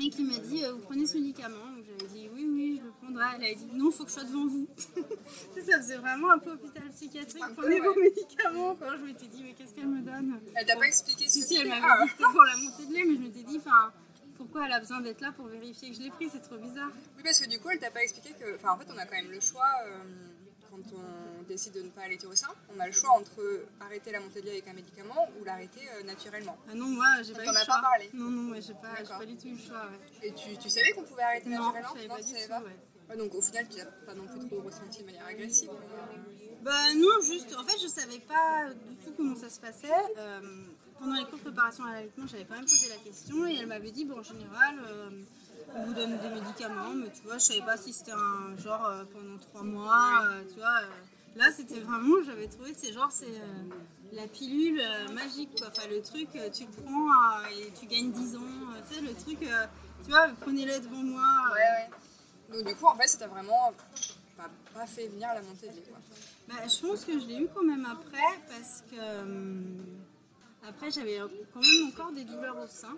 [0.00, 2.90] Et qui m'a dit, euh, vous prenez ce médicament j'avais dit, oui, oui, je le
[2.90, 3.24] prendrai.
[3.36, 4.66] Elle a dit, non, il faut que je sois devant vous.
[5.60, 7.44] ça faisait vraiment un peu hôpital psychiatrique.
[7.56, 8.74] Prenez vos médicaments.
[8.74, 10.40] Quand je m'étais dit, mais qu'est-ce qu'elle me donne?
[10.56, 12.04] Elle t'a pas expliqué ce Si, si, elle m'avait ah.
[12.04, 13.92] dit pour la montée de lait, mais je m'étais dit, enfin
[14.36, 16.28] pourquoi elle a besoin d'être là pour vérifier que je l'ai pris?
[16.28, 16.90] C'est trop bizarre.
[17.16, 18.56] Oui, parce que du coup, elle t'a pas expliqué que.
[18.56, 19.70] Enfin, en fait, on a quand même le choix.
[19.86, 20.02] Euh,
[20.72, 23.42] quand on décide de ne pas allaiter au sein, on a le choix entre
[23.80, 26.56] arrêter la montée de lait avec un médicament ou l'arrêter euh, naturellement.
[26.68, 27.64] Ah non, moi j'ai pas eu le choix.
[27.66, 29.90] pas parlé Non, non, j'ai pas, pas du tout eu le choix.
[30.22, 31.88] Et tu, tu, savais qu'on pouvait arrêter non, naturellement?
[31.94, 33.16] je savais pas du tout, ouais.
[33.18, 35.70] donc au final, tu n'as pas non plus trop ressenti de manière agressive
[36.62, 39.92] Bah non, juste, en fait, je savais pas du tout comment ça se passait.
[40.16, 40.40] Euh,
[40.98, 43.66] pendant les cours de préparation à l'allaitement, j'avais quand même posé la question et elle
[43.66, 45.10] m'avait dit, bon, en général, euh,
[45.74, 48.84] on vous donne des médicaments, mais tu vois, je savais pas si c'était un genre
[48.86, 50.82] euh, pendant trois mois, euh, tu vois.
[50.82, 51.36] Euh.
[51.36, 53.40] là, c'était vraiment, j'avais trouvé, c'est genre, c'est
[54.12, 54.82] la pilule
[55.14, 55.68] magique, quoi.
[55.68, 58.40] Enfin, le truc, tu le prends et tu gagnes 10 ans,
[58.88, 61.24] tu sais, le truc, tu vois, prenez-le devant moi.
[61.52, 62.56] Ouais, ouais.
[62.56, 63.72] Donc, du coup, en fait, t'a vraiment
[64.36, 65.98] pas, pas, fait venir la montée de lait, quoi.
[66.48, 70.68] Bah, je pense que je l'ai eu quand même après, parce que.
[70.68, 71.18] après, j'avais
[71.54, 72.94] quand même encore des douleurs au sein.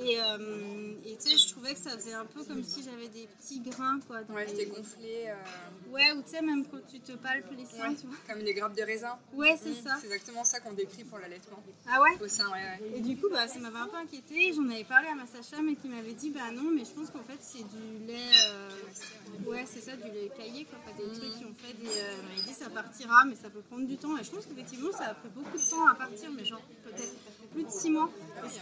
[0.00, 3.26] Euh, et tu sais, je trouvais que ça faisait un peu comme si j'avais des
[3.26, 3.98] petits grains.
[4.06, 5.26] Quoi, ouais, c'était gonflé.
[5.28, 5.92] Euh...
[5.92, 8.16] Ouais, ou tu sais, même quand tu te palpes les seins, tu vois.
[8.28, 9.18] Comme des grappes de raisin.
[9.32, 9.98] Ouais, c'est mmh, ça.
[10.00, 11.62] C'est exactement ça qu'on décrit pour l'allaitement.
[11.90, 12.98] Ah ouais Au sein, ouais, ouais.
[12.98, 14.52] Et du coup, bah, ça m'avait un peu inquiété.
[14.52, 17.10] J'en avais parlé à ma sage-femme et qui m'avait dit Bah non, mais je pense
[17.10, 18.30] qu'en fait, c'est du lait.
[18.50, 18.70] Euh...
[19.46, 20.78] Ouais, c'est ça, du lait caillé, quoi.
[20.84, 21.18] Enfin, des mmh.
[21.18, 21.90] trucs qui ont fait des.
[22.36, 24.16] Il dit Ça partira, mais ça peut prendre du temps.
[24.16, 27.14] Et je pense qu'effectivement, ça a pris beaucoup de temps à partir, mais genre peut-être
[27.52, 28.10] plus de six mois.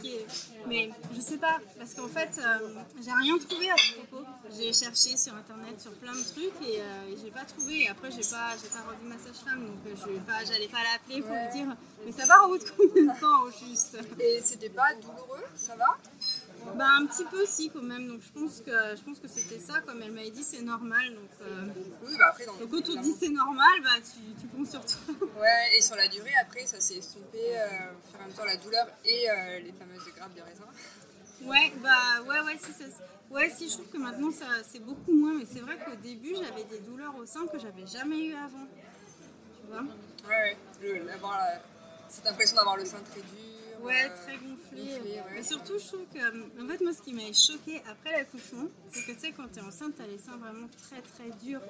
[0.02, 0.26] Qui est...
[0.66, 2.68] Mais je sais pas, parce qu'en fait, euh,
[3.04, 4.24] j'ai rien trouvé à ce propos.
[4.56, 7.82] J'ai cherché sur internet sur plein de trucs et, euh, j'ai pas trouvé.
[7.82, 10.78] Et après, j'ai pas, j'ai pas revu ma sage-femme, donc euh, je pas, j'allais pas
[10.82, 11.76] l'appeler pour lui dire.
[12.04, 15.76] Mais ça va en route combien de temps au juste Et c'était pas douloureux, ça
[15.76, 15.98] va?
[16.74, 19.58] Bah, un petit peu si quand même, donc je pense que je pense que c'était
[19.58, 21.14] ça, comme elle m'avait dit c'est normal.
[21.14, 21.66] Donc, euh...
[22.06, 24.84] oui, bah après, dans donc quand on dit c'est normal, bah, tu, tu comptes sur
[24.84, 25.14] toi.
[25.40, 28.44] Ouais, et sur la durée après ça s'est estompé euh, au fur et à mesure
[28.44, 30.64] la douleur et euh, les fameuses grappes de raisin.
[31.42, 32.84] Ouais, bah ouais, ouais, si, ça,
[33.30, 36.34] ouais, si je trouve que maintenant ça c'est beaucoup moins, mais c'est vrai qu'au début
[36.34, 38.66] j'avais des douleurs au sein que j'avais jamais eu avant.
[39.60, 39.82] Tu vois?
[40.28, 41.60] Ouais, ouais, le, avoir la,
[42.08, 43.82] cette impression d'avoir le sein très dur.
[43.82, 44.65] Ouais, très gonflé.
[45.34, 48.68] Mais surtout, je trouve que, euh, en fait, moi, ce qui m'a choqué après l'accouchement,
[48.90, 51.60] c'est que tu sais, quand t'es enceinte, t'as les seins vraiment très très durs.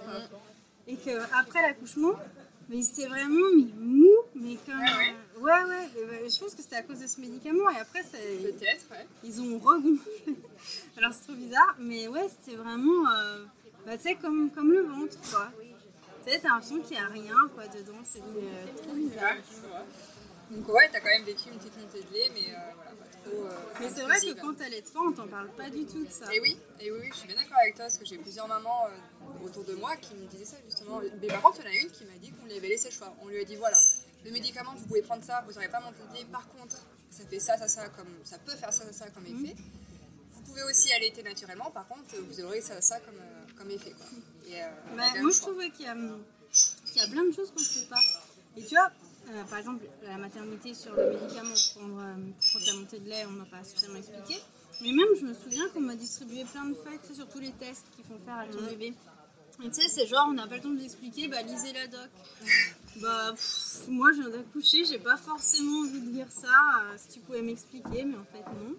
[0.89, 2.15] Et que après l'accouchement,
[2.69, 4.81] mais c'était vraiment mais mou, mais comme.
[4.81, 4.99] Ah
[5.39, 6.07] ouais, ouais, ouais.
[6.07, 7.71] Bah, je pense que c'était à cause de ce médicament.
[7.71, 8.19] Et après, ça.
[8.19, 9.07] Peut-être, ouais.
[9.23, 10.13] Ils ont regonflé.
[10.97, 11.77] Alors, c'est trop bizarre.
[11.79, 13.09] Mais ouais, c'était vraiment.
[13.09, 13.45] Euh,
[13.85, 15.51] bah, tu sais, comme, comme le ventre, quoi.
[16.25, 18.01] Tu sais, t'as l'impression qu'il n'y a rien, quoi, dedans.
[18.05, 19.37] C'était euh, trop bizarre.
[20.51, 23.07] Donc ouais, t'as quand même vécu une petite montée de lait, mais euh, voilà, pas
[23.07, 23.45] trop.
[23.45, 26.11] Euh, mais c'est vrai que quand t'allais de on t'en parle pas du tout de
[26.11, 26.33] ça.
[26.33, 28.87] Et oui, et oui, je suis bien d'accord avec toi, parce que j'ai plusieurs mamans
[28.87, 31.01] euh, autour de moi qui me disaient ça justement.
[31.21, 32.91] Mais par contre, il y en a une qui m'a dit qu'on lui avait laissé
[32.91, 33.13] le choix.
[33.23, 33.77] On lui a dit voilà,
[34.25, 36.25] le médicament, vous pouvez prendre ça, vous n'aurez pas montée de lait.
[36.31, 36.77] Par contre,
[37.11, 39.57] ça fait ça, ça, ça, comme ça peut faire ça, ça, ça comme effet.
[40.33, 43.19] Vous pouvez aussi allaiter naturellement, par contre, vous aurez ça, ça comme,
[43.59, 43.91] comme effet.
[43.91, 44.07] Quoi.
[44.49, 44.61] Et,
[44.97, 48.01] bah, moi, je trouve qu'il y, y, a plein de choses qu'on ne sait pas.
[48.57, 48.91] Et tu vois,
[49.29, 52.15] euh, par exemple, la maternité sur le médicament pour euh,
[52.67, 54.41] la montée de lait, on m'a pas suffisamment expliqué.
[54.83, 57.41] Mais même, je me souviens qu'on m'a distribué plein de feuilles tu sais, sur tous
[57.41, 58.93] les tests qu'il faut faire à ton bébé.
[59.65, 61.87] Et tu sais, c'est genre, on n'a pas le temps de l'expliquer, bah lisez la
[61.87, 62.11] doc.
[63.01, 63.35] bah,
[63.89, 66.49] moi, je viens d'accoucher, j'ai pas forcément envie de lire ça.
[66.83, 68.77] Euh, si tu pouvais m'expliquer, mais en fait, non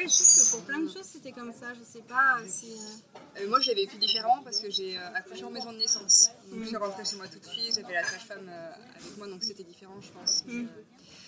[0.00, 1.72] je trouve que pour plein de choses, c'était comme ça.
[1.74, 2.72] Je sais pas si.
[2.72, 6.30] Euh, euh, moi, j'ai vécu différemment parce que j'ai euh, accouché en maison de naissance.
[6.50, 9.62] Donc, je suis rentrée chez moi toute fille, j'avais la sage-femme avec moi, donc c'était
[9.62, 10.44] différent, je pense.
[10.46, 10.66] Mm.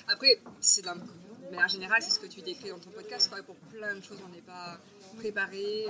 [0.08, 0.90] après, c'est de
[1.50, 3.28] manière générale, c'est ce que tu décris dans ton podcast.
[3.30, 3.42] Quoi.
[3.42, 4.78] Pour plein de choses, on n'est pas
[5.18, 5.86] préparé,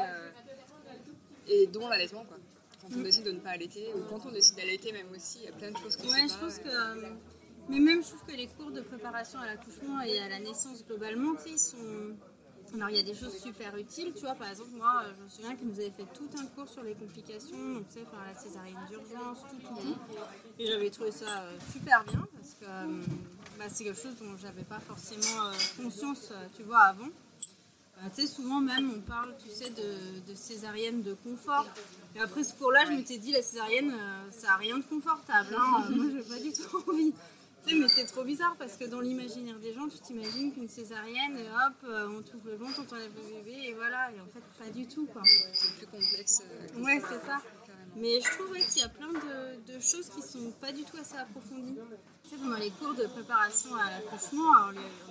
[1.49, 2.37] et dont l'allaitement, quoi.
[2.83, 3.03] Quand on mm.
[3.05, 5.53] décide de ne pas allaiter, ou quand on décide d'allaiter, même aussi, il y a
[5.53, 7.17] plein de choses qu'on ouais, je pense que.
[7.69, 10.85] Mais même, je trouve que les cours de préparation à l'accouchement et à la naissance
[10.87, 12.15] globalement, ils sont
[12.75, 15.29] Alors il y a des choses super utiles, tu vois, par exemple moi je me
[15.29, 18.25] souviens qu'il nous avait fait tout un cours sur les complications, donc tu sais, faire
[18.27, 19.97] la césarienne d'urgence, tout, tout, tout.
[20.59, 23.03] Et j'avais trouvé ça euh, super bien parce que euh,
[23.59, 25.53] bah, c'est quelque chose dont j'avais pas forcément euh,
[25.83, 27.07] conscience, euh, tu vois, avant.
[27.99, 31.67] Euh, tu sais, souvent même on parle, tu sais, de, de césarienne de confort.
[32.15, 35.57] Et après ce cours-là, je m'étais dit, la césarienne, euh, ça a rien de confortable.
[35.59, 35.85] hein.
[35.91, 37.15] Euh, moi, j'ai pas du tout envie.
[37.67, 41.75] Mais c'est trop bizarre parce que dans l'imaginaire des gens, tu t'imagines qu'une césarienne, hop,
[41.85, 44.11] euh, on t'ouvre le ventre, on t'enlève le bébé, et voilà.
[44.13, 45.23] Et en fait, pas du tout, quoi.
[45.25, 46.43] C'est plus complexe.
[46.45, 47.39] euh, Ouais, c'est ça.
[47.67, 47.95] carrément.
[47.97, 50.85] Mais je trouve ouais, qu'il y a plein de, de choses qui sont pas du
[50.85, 51.79] tout assez approfondies.
[52.23, 54.53] Tu sais, pendant les cours de préparation à l'accouchement,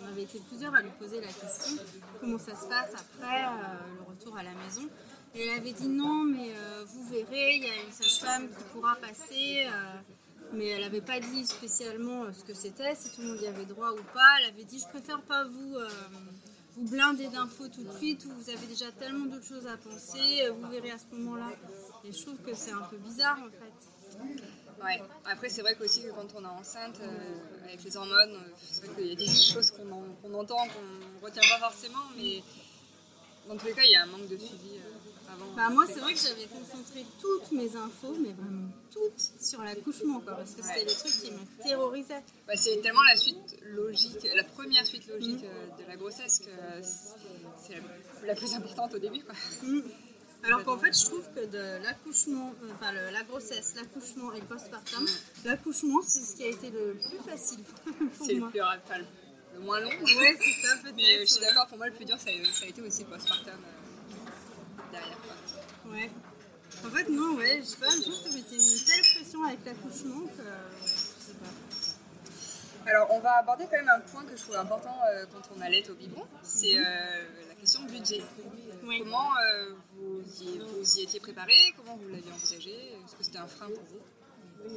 [0.02, 1.78] on avait été plusieurs à lui poser la question
[2.22, 3.50] comment ça se passe après euh,
[3.98, 4.88] le retour à la maison.
[5.34, 8.64] Et elle avait dit non, mais euh, vous verrez, il y a une sage-femme qui
[8.72, 9.66] pourra passer.
[9.68, 10.00] euh,
[10.54, 13.48] mais elle n'avait pas dit spécialement euh, ce que c'était, si tout le monde y
[13.48, 14.40] avait droit ou pas.
[14.42, 15.90] Elle avait dit je préfère pas vous, euh,
[16.78, 20.42] vous blinder d'infos tout de suite, ou vous avez déjà tellement d'autres choses à penser,
[20.44, 21.52] euh, vous verrez à ce moment-là.
[22.04, 24.20] Et je trouve que c'est un peu bizarre en fait.
[24.84, 25.02] Ouais.
[25.26, 27.00] Après, c'est vrai qu'aussi que quand on est enceinte,
[27.64, 31.20] avec les hormones, c'est vrai qu'il y a des choses qu'on en- qu'on entend, qu'on
[31.20, 32.44] ne retient pas forcément, mais
[33.48, 34.80] dans tous les cas, il y a un manque de suivi
[35.32, 35.52] avant.
[35.56, 40.20] Bah, moi, c'est vrai que j'avais concentré toutes mes infos, mais vraiment toutes, sur l'accouchement,
[40.22, 40.86] quoi, parce que c'était Ouais.
[40.86, 42.24] le truc qui me terrorisait.
[42.48, 45.46] Bah, c'est tellement la suite logique, la première suite logique Mm.
[45.46, 47.74] euh, de la grossesse que c'est-
[48.22, 49.22] la, la plus importante au début.
[49.24, 49.36] Quoi.
[49.64, 49.82] Mm.
[50.44, 54.40] Alors qu'en fait, je trouve que de l'accouchement, euh, enfin le- la grossesse, l'accouchement et
[54.42, 55.08] le postpartum,
[55.44, 57.60] l'accouchement, c'est ce qui a été le plus facile
[58.18, 59.90] pour C'est le, plus, enfin, le- moins long.
[59.90, 60.96] Ouais, c'est ça, peut-être.
[60.98, 62.82] Mais euh, je suis d'accord, pour moi, le plus dur, ça, a- ça a été
[62.82, 63.54] aussi le postpartum
[64.96, 65.18] derrière.
[65.22, 65.92] Quoi.
[65.92, 66.12] Ouais.
[66.86, 69.60] En fait, non, ouais, je sais pas, je trouve que mis une telle pression avec
[69.66, 70.44] l'accouchement que.
[70.84, 72.90] Je sais pas.
[72.90, 75.62] Alors, on va aborder quand même un point que je trouve important euh, quand on
[75.62, 76.84] allait au biberon, c'est euh,
[77.48, 78.24] la question budget.
[78.84, 79.00] Oui.
[79.00, 81.54] Comment euh, vous, y, vous y étiez préparé?
[81.78, 82.72] Comment vous l'aviez envisagé?
[82.72, 84.02] Est-ce que c'était un frein pour vous?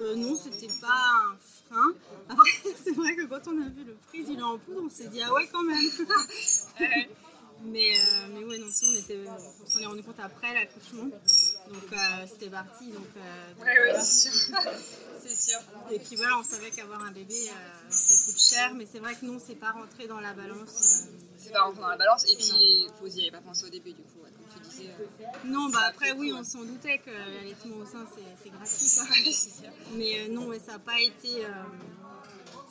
[0.00, 1.92] Euh, non, c'était pas un frein.
[2.28, 4.90] Après, c'est vrai que quand on a vu le prix du lait en poudre, on
[4.90, 5.76] s'est dit ah ouais, quand même.
[7.64, 9.18] mais, euh, mais ouais, non, si on était,
[9.62, 11.04] on s'en est rendu compte après l'accouchement.
[11.04, 12.86] Donc euh, c'était parti.
[12.90, 14.00] Donc, euh, donc, Ouais, ouais, voilà.
[14.04, 14.56] c'est sûr.
[15.26, 15.58] c'est sûr.
[15.90, 19.14] Et puis voilà, on savait qu'avoir un bébé, euh, ça coûte cher, mais c'est vrai
[19.14, 21.04] que non, c'est pas rentré dans la balance.
[21.08, 21.12] euh.
[21.36, 22.24] C'est pas rentré dans la balance.
[22.30, 24.90] Et puis, vous y avez pas pensé au début, du coup, ouais, comme tu disais.
[25.00, 28.06] euh, Non, bah après, oui, on s'en doutait que l'allaitement au sein,
[28.42, 28.86] c'est gratuit.
[28.96, 29.68] Quoi.
[29.96, 31.44] Mais euh, non, ouais, ça n'a pas été.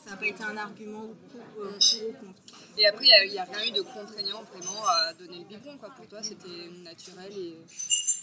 [0.08, 2.40] Ça n'a pas été un argument pour, euh, pour ou contre.
[2.78, 5.76] Et après, il n'y a, rien eu de contraignant vraiment à donner le biberon.
[5.76, 5.90] Quoi.
[5.90, 7.58] Pour toi, c'était naturel et.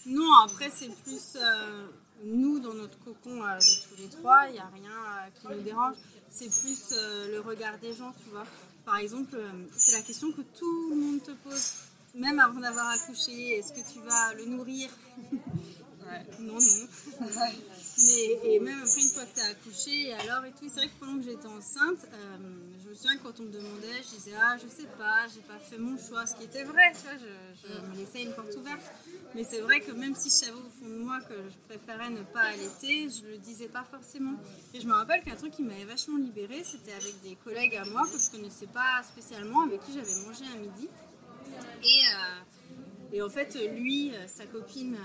[0.07, 1.87] Non, après, c'est plus euh,
[2.23, 5.61] nous, dans notre cocon euh, de tous les trois, il n'y a rien qui nous
[5.61, 5.95] dérange.
[6.29, 6.91] C'est plus
[7.29, 8.45] le regard des gens, tu vois.
[8.83, 9.39] Par exemple,
[9.77, 11.73] c'est la question que tout le monde te pose,
[12.15, 13.57] même avant d'avoir accouché.
[13.57, 14.89] Est-ce que tu vas le nourrir?
[16.39, 16.59] Non, non.
[17.97, 20.81] Mais, et même après, une fois que tu as accouché, et alors et tout, c'est
[20.81, 22.37] vrai que pendant que j'étais enceinte, euh,
[22.83, 25.41] je me souviens que quand on me demandait, je disais Ah, je sais pas, j'ai
[25.41, 27.07] pas fait mon choix, ce qui était vrai, tu
[27.63, 28.83] je, me laissais une porte ouverte.
[29.33, 32.09] Mais c'est vrai que même si je savais au fond de moi que je préférais
[32.09, 34.35] ne pas allaiter, je le disais pas forcément.
[34.73, 37.85] Et je me rappelle qu'un truc qui m'avait vachement libérée, c'était avec des collègues à
[37.85, 40.89] moi que je connaissais pas spécialement, avec qui j'avais mangé à midi.
[41.83, 44.97] Et, euh, et en fait, lui, euh, sa copine,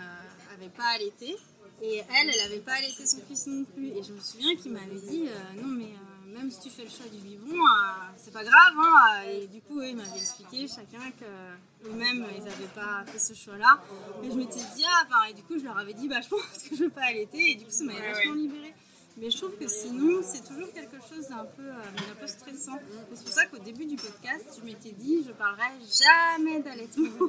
[0.60, 1.36] avait pas allaité.
[1.82, 3.88] Et elle, elle avait pas allaité son fils non plus.
[3.88, 6.84] Et je me souviens qu'il m'avait dit euh, Non, mais euh, même si tu fais
[6.84, 8.74] le choix du biberon, euh, c'est pas grave.
[8.76, 9.22] Hein.
[9.30, 13.80] Et du coup, eux, ils m'avaient expliqué chacun qu'eux-mêmes, ils n'avaient pas fait ce choix-là.
[14.22, 16.28] Et je m'étais dit Ah, ben, et du coup, je leur avais dit Bah, je
[16.28, 17.52] pense que je veux pas allaiter.
[17.52, 18.74] Et du coup, ça m'avait vachement libérée.
[19.16, 22.76] Mais je trouve que sinon, c'est toujours quelque chose d'un peu, euh, peu stressant.
[22.76, 27.08] Et C'est pour ça qu'au début du podcast, je m'étais dit, je parlerai jamais d'allaitement.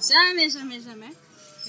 [0.00, 1.10] jamais, jamais, jamais.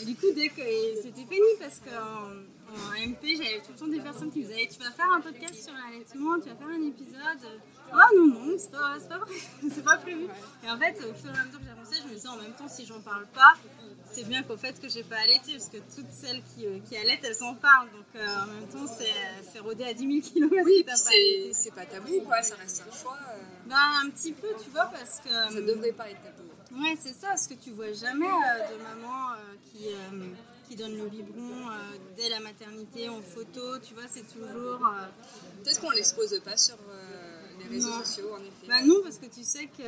[0.02, 0.62] Et du coup, dès que
[1.02, 2.30] c'était pénible parce qu'en
[2.72, 5.22] en MP, j'avais tout le temps des personnes qui me disaient Tu vas faire un
[5.22, 7.60] podcast sur l'allaitement, tu vas faire un épisode.
[7.92, 9.34] Oh non, non, c'est pas, c'est pas vrai,
[9.74, 10.28] c'est pas prévu.
[10.64, 12.54] Et en fait, au fur et à mesure que j'avançais, je me disais en même
[12.54, 13.54] temps, si j'en parle pas,
[14.12, 16.96] c'est bien qu'au fait que j'ai pas allaité, parce que toutes celles qui, euh, qui
[16.98, 17.90] allaitent, elles s'en parlent.
[17.92, 18.86] Donc euh, en même temps,
[19.52, 20.56] c'est rodé à 10 000 km.
[20.66, 20.86] Oui,
[21.54, 22.44] c'est pas tabou, quoi.
[22.44, 23.18] Ça reste un choix.
[23.34, 25.30] euh, Bah, un petit peu, tu vois, parce que.
[25.30, 26.44] ça devrait pas être tabou.
[26.72, 29.36] Ouais, c'est ça, parce que tu vois jamais euh, de maman euh,
[29.72, 30.28] qui, euh,
[30.68, 31.70] qui donne le biberon
[32.16, 34.80] dès la maternité en photo, tu vois, c'est toujours.
[35.64, 36.78] Peut-être qu'on l'expose pas sur
[37.60, 38.04] les réseaux Non.
[38.04, 38.68] sociaux, en effet.
[38.68, 39.84] Bah non, parce que tu sais que.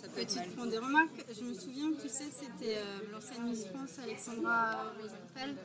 [0.00, 1.24] ça peut être tu te prends des remarques.
[1.36, 2.78] Je me souviens que tu sais, c'était
[3.10, 5.56] l'ancienne Miss France, Alexandra Rosenfeld,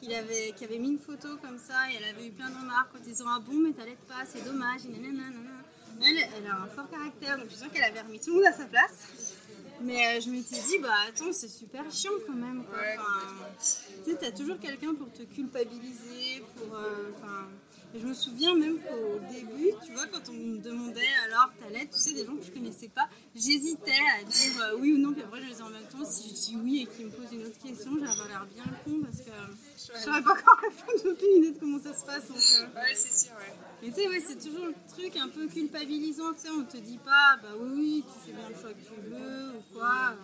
[0.00, 2.56] qui avait, qui avait mis une photo comme ça et elle avait eu plein de
[2.56, 5.38] remarques en disant Ah bon, mais t'allaites pas, c'est dommage, et nanana.
[6.04, 8.46] Elle, elle a un fort caractère, donc je sens qu'elle avait remis tout le monde
[8.46, 9.31] à sa place.
[9.80, 12.64] Mais euh, je m'étais dit, bah attends, c'est super chiant quand même.
[12.64, 12.78] quoi.
[12.78, 13.34] Ouais, Enfin,
[14.04, 16.76] tu sais, t'as toujours quelqu'un pour te culpabiliser, pour.
[16.76, 17.48] euh, Enfin.
[17.94, 21.98] je me souviens même qu'au début, tu vois, quand on me demandait alors t'allais, tu
[21.98, 25.22] sais, des gens que je connaissais pas, j'hésitais à dire euh, oui ou non, puis
[25.22, 27.32] après je les ai en même temps, si je dis oui et qu'ils me posent
[27.32, 29.32] une autre question, j'avais l'air bien con parce que
[29.76, 32.28] je saurais pas encore répondre, j'ai aucune idée de comment ça se passe.
[32.28, 32.36] donc.
[32.74, 33.52] Ouais, c'est sûr, ouais.
[33.82, 36.76] Mais tu sais, ouais, c'est toujours le truc un peu culpabilisant, tu sais, on te
[36.76, 40.14] dit pas, bah oui, oui, tu fais bien le choix que tu veux ou quoi.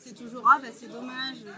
[0.00, 1.38] C'est toujours, ah bah c'est dommage.
[1.44, 1.50] bah,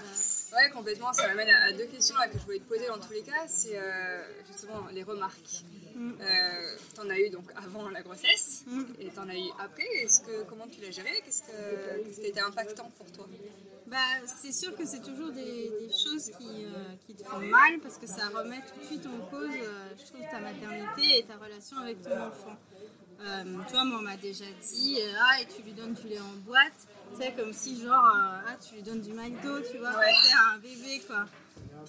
[0.57, 1.13] Ouais, complètement.
[1.13, 3.21] Ça m'amène à à deux questions là, que je voulais te poser dans tous les
[3.23, 3.47] cas.
[3.47, 5.63] C'est euh, justement les remarques.
[5.95, 6.13] Mm.
[6.19, 8.83] Euh, t'en as eu donc avant la grossesse Mm.
[8.99, 9.85] et t'en as eu après.
[10.03, 11.11] Est-ce que comment tu l'as géré?
[11.23, 13.29] Qu'est-ce que qu'est-ce qui a été impactant pour toi?
[13.91, 17.81] Bah, c'est sûr que c'est toujours des, des choses qui, euh, qui te font mal
[17.83, 21.25] parce que ça remet tout de suite en cause, euh, je trouve, ta maternité et
[21.25, 22.57] ta relation avec ton enfant.
[23.21, 26.07] Euh, tu vois, moi, on m'a déjà dit, euh, ah, et tu lui donnes du
[26.09, 29.79] lait en boîte, tu sais, comme si, genre, ah, tu lui donnes du McDo, tu
[29.79, 30.15] vois, Ouais.
[30.39, 31.27] à un bébé, quoi.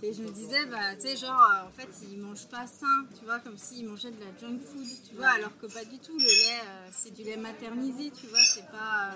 [0.02, 3.26] Et je me disais, bah, tu sais, genre, en fait, il mange pas sain, tu
[3.26, 6.18] vois, comme s'il mangeait de la junk food, tu vois, alors que pas du tout.
[6.18, 9.12] Le lait, c'est du lait maternisé, tu vois, c'est pas.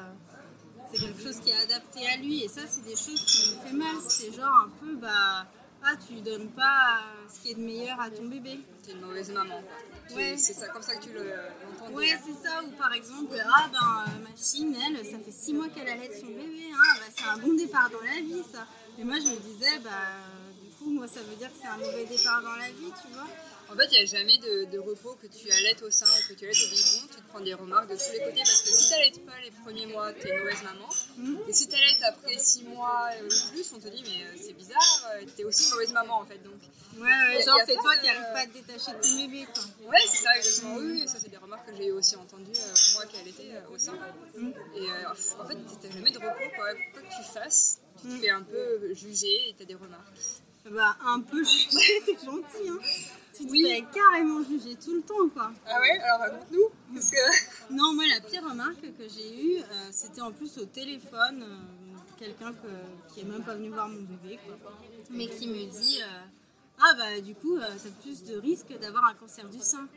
[0.92, 2.44] C'est quelque chose qui est adapté à lui.
[2.44, 3.96] Et ça, c'est des choses qui me fait mal.
[4.08, 5.46] C'est genre un peu, bah,
[5.84, 7.02] ah, tu donnes pas
[7.34, 8.60] ce qui est de meilleur à ton bébé.
[8.84, 9.62] T'es une mauvaise maman.
[10.16, 10.36] Ouais.
[10.38, 11.24] C'est ça, comme ça que tu le-
[11.64, 11.96] l'entendais.
[11.96, 12.64] Ouais, c'est ça.
[12.64, 13.80] Ou par exemple, ah ben,
[14.14, 16.70] euh, machine, elle, ça fait six mois qu'elle allait son bébé.
[16.74, 18.66] Hein, bah, c'est un bon départ dans la vie, ça.
[19.00, 19.90] Et moi, je me disais, bah,
[20.64, 23.14] du coup, moi, ça veut dire que c'est un mauvais départ dans la vie, tu
[23.14, 23.28] vois.
[23.68, 26.28] En fait, il n'y a jamais de, de repos que tu allaites au sein ou
[26.30, 27.08] que tu allaites au biberon.
[27.10, 29.40] Tu te prends des remarques de tous les côtés parce que si tu n'allaites pas
[29.44, 30.90] les premiers mois, tu es une mauvaise maman.
[31.18, 31.40] Mhm.
[31.48, 34.54] Et si tu allaites après 6 mois ou plus, on te dit mais euh, c'est
[34.54, 36.38] bizarre, tu es aussi une mauvaise maman en fait.
[36.44, 36.54] Donc,
[36.98, 39.90] Ouais, genre, c'est toi de- qui n'arrives pas à te détacher de ton bébé, quoi.
[39.90, 40.76] ouais, c'est ça exactement.
[40.78, 43.78] Oui, ça c'est des remarques que j'ai aussi entendues euh, moi qui allaitais euh, au
[43.78, 43.98] sein.
[44.38, 44.54] Mhm.
[44.76, 46.30] Et euh, en fait, tu n'as jamais de repos.
[46.56, 46.74] Quoi.
[46.94, 48.22] Quoi que tu fasses, tu te Mhm.
[48.22, 50.14] fais un peu juger et tu as des remarques.
[50.70, 52.80] Bah, un peu jugé, t'es gentil, hein.
[53.38, 53.64] Tu te Oui.
[53.68, 55.52] fais carrément juger tout le temps, quoi.
[55.68, 56.70] Ah ouais Alors raconte-nous.
[57.00, 57.72] Que...
[57.74, 61.44] Non, moi, la pire remarque que j'ai eue, euh, c'était en plus au téléphone.
[61.44, 61.58] euh,
[62.18, 64.56] Quelqu'un que- qui est même pas venu voir mon bébé, quoi.
[65.10, 66.22] Mais qui me dit euh,
[66.80, 69.88] Ah, bah, du coup, euh, t'as plus de risques d'avoir un cancer du sein.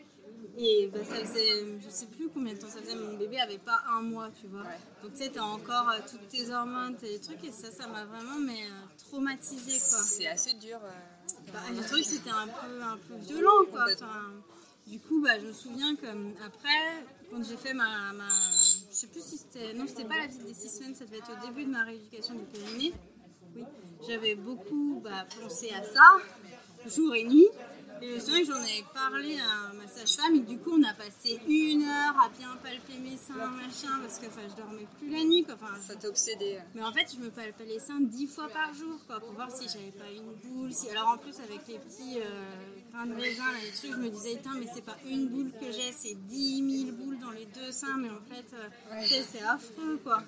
[0.57, 3.59] Et bah, ça faisait, je sais plus combien de temps ça faisait, mon bébé avait
[3.59, 4.63] pas un mois, tu vois.
[4.63, 4.79] Ouais.
[5.03, 8.39] Donc, tu sais, t'as encore toutes tes hormones, tes trucs, et ça, ça m'a vraiment
[8.41, 8.65] mais,
[9.09, 9.99] traumatisée, quoi.
[10.05, 10.79] C'est assez dur.
[11.53, 13.85] Bah, j'ai trouvé que c'était un peu, un peu violent, quoi.
[13.95, 14.33] Enfin,
[14.87, 16.07] du coup, bah, je me souviens que
[16.45, 18.25] après, quand j'ai fait ma, ma-
[18.91, 21.19] je sais plus si c'était, non, c'était pas la visite des six semaines, ça devait
[21.19, 22.93] être au début de ma rééducation du périnée.
[23.57, 23.65] Oui,
[24.07, 26.17] j'avais beaucoup bah, pensé à ça,
[26.87, 27.49] jour et nuit.
[28.01, 31.41] Et le soir, j'en avais parlé à ma sage-femme et du coup, on a passé
[31.49, 35.45] une heure à bien palper mes seins, machin, parce que je dormais plus la nuit,
[35.45, 35.55] quoi.
[35.61, 36.59] Enfin, Ça t'a obsédé.
[36.75, 39.51] mais en fait, je me palpais les seins dix fois par jour, quoi, pour voir
[39.51, 40.73] si j'avais pas une boule.
[40.73, 40.89] Si...
[40.91, 44.09] Alors en plus, avec les petits euh, grains de raisin, là, les trucs, je me
[44.11, 47.73] disais, mais c'est pas une boule que j'ai, c'est 10 000 boules dans les deux
[47.73, 47.97] seins.
[47.99, 49.07] Mais en fait, euh, Ouais.
[49.27, 50.23] c'est affreux, quoi.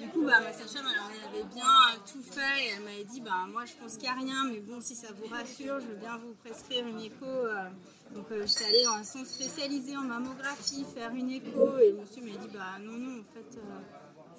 [0.00, 3.04] Du coup, bah, ma sage-femme, elle en avait bien euh, tout fait et elle m'avait
[3.04, 5.80] dit, bah, moi, je pense qu'il n'y a rien, mais bon, si ça vous rassure,
[5.80, 7.24] je veux bien vous prescrire une écho.
[7.24, 7.68] euh.
[8.14, 11.98] Donc, euh, j'étais allée dans un centre spécialisé en mammographie faire une écho et le
[11.98, 13.58] monsieur m'a dit, bah, non, non, en fait.
[13.58, 13.78] euh,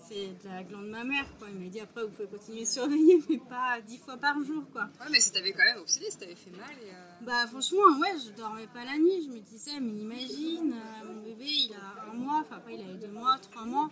[0.09, 1.49] c'est de la glande mammaire, quoi.
[1.51, 4.63] Il m'a dit après, vous pouvez continuer à surveiller, mais pas dix fois par jour,
[4.71, 4.83] quoi.
[5.01, 6.69] Ouais, mais ça t'avait quand même obsédé, ça t'avait fait mal.
[6.81, 9.23] Et, euh, Bah, franchement, ouais, je dormais pas la nuit.
[9.25, 12.81] Je me disais, mais imagine, euh, mon bébé, il a un mois, enfin, après, il
[12.81, 13.89] avait deux mois, trois mois.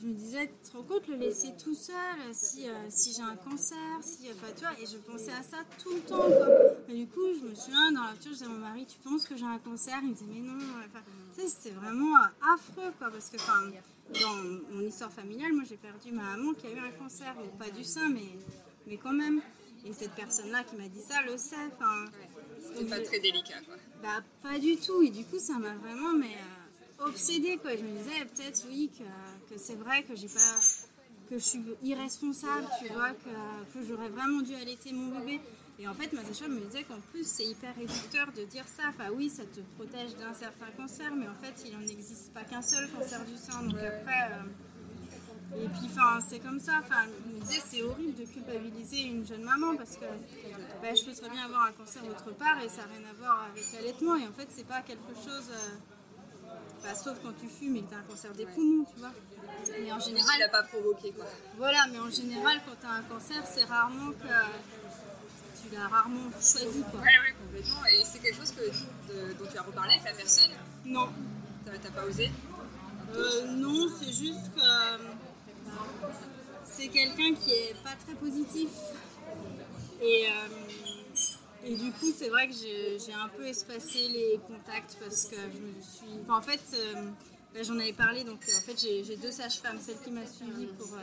[0.00, 1.94] Je me disais, tu te rends compte, le laisser tout seul,
[2.32, 5.58] si, euh, si j'ai un cancer, si, enfin, tu vois, et je pensais à ça
[5.82, 6.48] tout le temps, quoi.
[6.88, 8.96] Et du coup, je me souviens, dans la voiture, je disais à mon mari, tu
[8.98, 9.98] penses que j'ai un cancer?
[10.02, 10.54] Il me disait, mais non,
[10.88, 11.00] enfin,
[11.36, 13.70] tu sais, c'était vraiment euh, affreux, quoi, parce que, enfin,
[14.20, 14.34] dans
[14.74, 17.70] mon histoire familiale, moi, j'ai perdu ma maman qui a eu un cancer, bon, pas
[17.70, 18.26] du sein, mais,
[18.86, 19.42] mais quand même.
[19.84, 22.06] Et cette personne-là qui m'a dit ça le sait, enfin.
[22.62, 23.74] C'était pas je- très délicat, quoi.
[24.02, 26.36] bah pas du tout et du coup ça m'a vraiment mais
[27.00, 27.72] euh, obsédée quoi.
[27.76, 29.02] Je me disais peut-être oui que,
[29.56, 30.58] c'est vrai que j'ai pas
[31.28, 35.40] que je suis irresponsable, tu vois, que, j'aurais vraiment dû allaiter mon bébé.
[35.78, 38.84] Et en fait ma me disait qu'en plus c'est hyper réducteur de dire ça.
[38.90, 42.44] Enfin oui ça te protège d'un certain cancer mais en fait il n'en existe pas
[42.44, 43.62] qu'un seul cancer du sein.
[43.62, 46.74] Donc après euh, et puis enfin c'est comme ça.
[46.84, 50.04] Enfin je me disais c'est horrible de culpabiliser une jeune maman parce que
[50.82, 53.14] bah, je peux très bien avoir un cancer autre part et ça n'a rien à
[53.14, 54.14] voir avec l'allaitement.
[54.16, 55.50] Et en fait, c'est pas quelque chose.
[55.50, 55.91] euh,
[56.82, 59.12] bah, sauf quand tu fumes et que tu as un cancer des poumons, tu vois.
[59.80, 61.24] Mais en tu général, l'as pas provoqué, quoi.
[61.56, 64.26] voilà, mais en général, quand tu as un cancer, c'est rarement que
[65.62, 67.00] tu l'as rarement choisi, quoi.
[67.00, 67.84] Ouais, ouais, complètement.
[67.86, 70.50] Et c'est quelque chose que, de- dont tu as reparlé avec la personne?
[70.84, 71.08] Non,
[71.64, 72.30] T'as pas osé?
[73.14, 74.60] Euh, non, c'est juste que.
[76.64, 78.70] c'est quelqu'un qui est pas très positif.
[80.00, 80.48] Et, euh,
[81.64, 85.58] et du coup, c'est vrai que j'ai un peu espacé les contacts parce que je
[85.58, 86.30] me suis.
[86.30, 87.10] en fait, euh,
[87.54, 90.66] là, j'en avais parlé, donc euh, en fait, j'ai deux sages-femmes, celle qui m'a suivie
[90.76, 90.98] pour euh,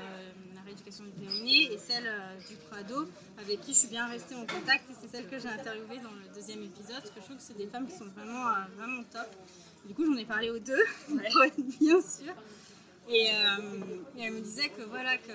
[0.56, 2.12] la rééducation du périnée et celle
[2.50, 3.08] du Prado,
[3.38, 4.90] avec qui je suis bien restée en contact.
[4.90, 7.44] Et c'est celle que j'ai interviewée dans le deuxième épisode, parce que je trouve que
[7.44, 9.30] c'est des femmes qui sont vraiment, vraiment top.
[9.86, 10.84] Du coup, j'en ai parlé aux deux,
[11.80, 12.36] bien sûre.
[13.08, 13.28] Et,
[14.18, 15.32] et elle me disait que voilà, que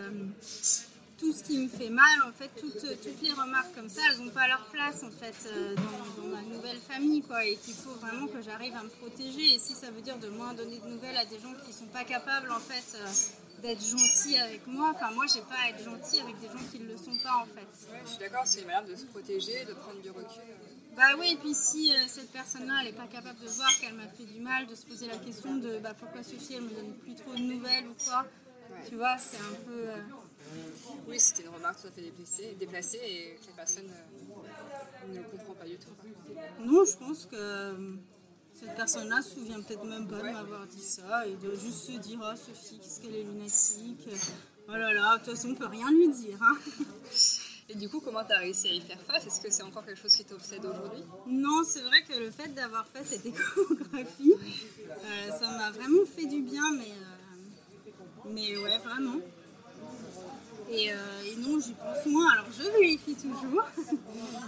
[1.24, 4.18] tout ce qui me fait mal, en fait, toutes, toutes les remarques comme ça, elles
[4.22, 7.72] n'ont pas leur place en fait euh, dans, dans ma nouvelle famille, quoi, et qu'il
[7.72, 9.54] faut vraiment que j'arrive à me protéger.
[9.54, 11.86] Et si ça veut dire de moins donner de nouvelles à des gens qui sont
[11.86, 15.82] pas capables, en fait, euh, d'être gentils avec moi, enfin moi, j'ai pas à être
[15.82, 17.90] gentille avec des gens qui ne le sont pas, en fait.
[17.90, 20.42] Ouais, je suis d'accord, c'est une manière de se protéger, de prendre du recul.
[20.94, 23.94] Bah oui, et puis si euh, cette personne-là, elle n'est pas capable de voir qu'elle
[23.94, 26.74] m'a fait du mal, de se poser la question de bah, pourquoi Sophie, elle me
[26.74, 28.26] donne plus trop de nouvelles ou quoi,
[28.86, 29.88] tu vois, c'est un peu...
[29.88, 29.96] euh,
[31.08, 35.22] Oui, c'était une remarque tout à fait déplacée, déplacée et que la personne euh, ne
[35.22, 35.90] comprend pas du tout.
[36.60, 37.94] Non, je pense que euh,
[38.54, 41.92] cette personne-là se souvient peut-être même pas de m'avoir dit ça et de juste se
[41.92, 44.08] dire Ah, Sophie, qu'est-ce qu'elle est lunatique?
[44.68, 46.38] Oh là là, de toute façon, on peut rien lui dire.
[46.42, 46.56] Hein.
[47.68, 49.26] Et du coup, comment tu as réussi à y faire face?
[49.26, 51.02] Est-ce que c'est encore quelque chose qui t'obsède aujourd'hui?
[51.26, 54.34] Non, c'est vrai que le fait d'avoir fait cette échographie,
[54.90, 57.90] euh, ça m'a vraiment fait du bien, mais, euh,
[58.26, 59.16] mais ouais, vraiment.
[60.70, 60.96] Et, euh,
[61.26, 62.32] et non, j'y pense moins.
[62.32, 63.64] Alors, je vérifie toujours.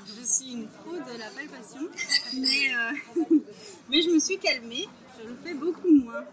[0.06, 1.80] je suis une pro de la palpation,
[2.34, 3.36] mais, euh,
[3.90, 4.88] mais je me suis calmée.
[5.18, 6.24] Je le fais beaucoup moins.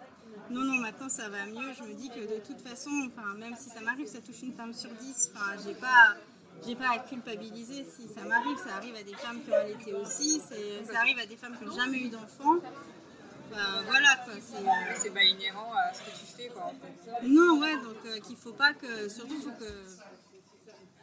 [0.50, 1.74] Non, non, maintenant ça va mieux.
[1.78, 4.54] Je me dis que de toute façon, enfin, même si ça m'arrive, ça touche une
[4.54, 5.32] femme sur dix.
[5.34, 6.16] Enfin, j'ai pas,
[6.66, 7.86] j'ai pas à culpabiliser.
[7.86, 10.40] Si ça m'arrive, ça arrive à des femmes qui ont allaité aussi.
[10.40, 12.56] Ça arrive à des femmes qui n'ont jamais eu d'enfant.
[13.54, 14.34] Enfin, voilà quoi.
[14.42, 17.28] C'est, euh, C'est pas inhérent à ce que tu fais, quoi, en fait.
[17.28, 19.08] non, ouais, donc euh, qu'il faut pas que.
[19.10, 19.72] Surtout, faut que.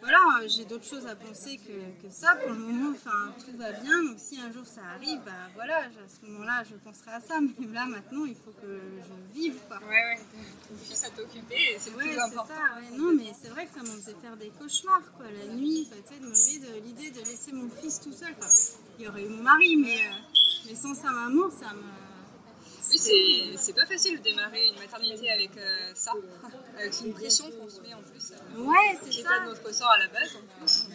[0.01, 2.35] Voilà, euh, j'ai d'autres choses à penser que, que ça.
[2.37, 4.03] Pour le moment, enfin, tout va bien.
[4.03, 7.39] Donc, si un jour ça arrive, bah voilà, à ce moment-là, je penserai à ça.
[7.41, 9.77] Mais là, maintenant, il faut que je vive, quoi.
[9.87, 10.21] Ouais, ouais.
[10.69, 12.47] Ton fils à t'occuper c'est le plus important.
[12.47, 12.81] ça.
[12.81, 12.97] ouais.
[12.97, 15.27] Non, mais c'est vrai que ça m'en faisait faire des cauchemars, quoi.
[15.31, 18.35] La nuit, sais, de me lever de l'idée de laisser mon fils tout seul.
[18.39, 18.49] Enfin,
[18.99, 20.15] il y aurait eu mon mari, mais, euh,
[20.67, 22.10] mais sans sa maman, ça me.
[22.91, 26.13] Oui, c'est- pas facile de démarrer une maternité avec euh, ça,
[26.79, 29.29] avec une pression qu'on se met en plus, euh, Ouais, c'est ça.
[29.29, 30.87] pas de notre ressort à la base en plus.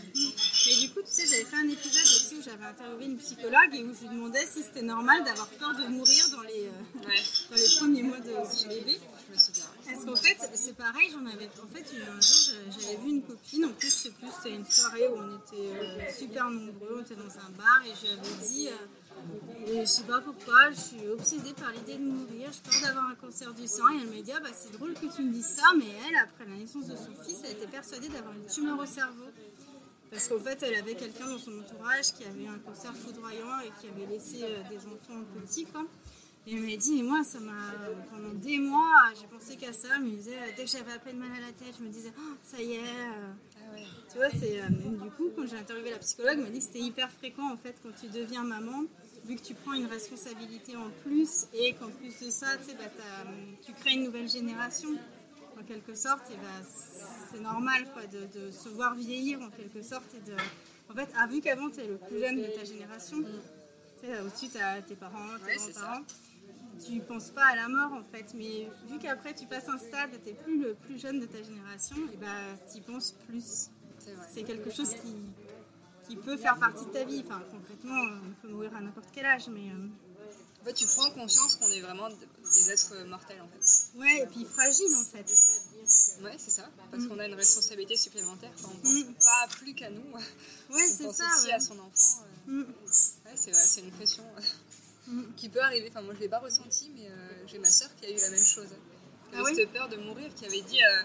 [0.68, 3.74] Mais du coup, tu sais, j'avais fait un épisode aussi où j'avais interviewé une psychologue
[3.74, 7.00] et où je lui demandais si c'était normal d'avoir peur de mourir dans les, euh,
[7.08, 9.00] Ouais, dans les premiers mois de son bébé.
[9.28, 9.66] je me souviens.
[9.86, 11.50] Parce qu'en fait, c'est pareil, j'en avais.
[11.64, 14.66] En fait, un jour, j'avais vu une copine, en plus, je sais plus, c'était une
[14.66, 18.14] soirée où on était euh, super nombreux, on était dans un bar et je lui
[18.20, 18.70] avais dit.
[19.68, 23.10] Et je sais pas pourquoi, je suis obsédée par l'idée de mourir, j'ai peur d'avoir
[23.10, 23.90] un cancer du sang.
[23.94, 26.16] Et elle m'a dit Ah bah c'est drôle que tu me dises ça, mais elle,
[26.18, 29.26] après la naissance de son fils, elle était persuadée d'avoir une tumeur au cerveau.
[30.12, 33.72] Parce qu'en fait, elle avait quelqu'un dans son entourage qui avait un cancer foudroyant et
[33.82, 35.84] qui avait laissé euh, des enfants petits, quoi.
[36.48, 37.74] Et elle m'a dit, mais moi, ça m'a.
[38.12, 39.96] Pendant des mois, j'ai pensé qu'à ça.
[39.98, 41.90] Je me disais, euh, dès que j'avais à peine mal à la tête, je me
[41.90, 42.80] disais, Oh, ça y est.
[42.80, 43.34] euh.
[44.12, 44.62] Tu vois, c'est.
[44.70, 47.58] du coup, quand j'ai interviewé la psychologue, elle m'a dit que c'était hyper fréquent, en
[47.58, 48.84] fait, quand tu deviens maman,
[49.26, 52.84] vu que tu prends une responsabilité en plus et qu'en plus de ça, tu bah,
[53.66, 54.90] tu crées une nouvelle génération,
[55.60, 56.68] en quelque sorte, et bah,
[57.32, 60.36] c'est normal, quoi, de, de se voir vieillir, en quelque sorte, et de.
[60.90, 63.18] En fait, ah, vu qu'avant, tu es le plus jeune de ta génération,
[64.02, 66.04] sais, au-dessus, tu as tes parents, tes Ouais, grands-parents
[66.84, 70.10] tu penses pas à la mort en fait, mais vu qu'après tu passes un stade,
[70.24, 72.28] tu n'es plus le plus jeune de ta génération, et bah
[72.72, 73.70] tu y penses plus.
[74.34, 75.16] C'est quelque chose qui,
[76.08, 77.24] qui peut faire partie de ta vie.
[77.26, 79.88] Enfin, concrètement, on peut mourir à n'importe quel âge, mais euh,
[80.62, 83.98] En fait, tu prends conscience qu'on est vraiment des êtres mortels en fait.
[84.00, 85.26] ouais, et puis fragile en fait.
[86.24, 86.70] Ouais, c'est ça.
[86.92, 89.14] Parce qu'on a une responsabilité supplémentaire quand on pense Mm.
[89.24, 90.02] pas plus qu'à nous.
[90.14, 91.26] Ouais, c'est ça.
[91.34, 91.54] aussi ouais.
[91.54, 92.24] à son enfant.
[92.48, 92.52] euh.
[92.52, 92.62] Mm.
[92.62, 94.42] Ouais, c'est vrai, c'est une pression euh,
[95.08, 95.34] Mm.
[95.38, 95.88] qui peut arriver.
[95.92, 97.14] Enfin, moi, je l'ai pas ressenti, mais euh,
[97.48, 98.66] j'ai ma sœur qui a eu la même chose.
[98.70, 98.74] Qui
[99.34, 101.04] Ah avait ouais cette peur de mourir, qui avait dit euh,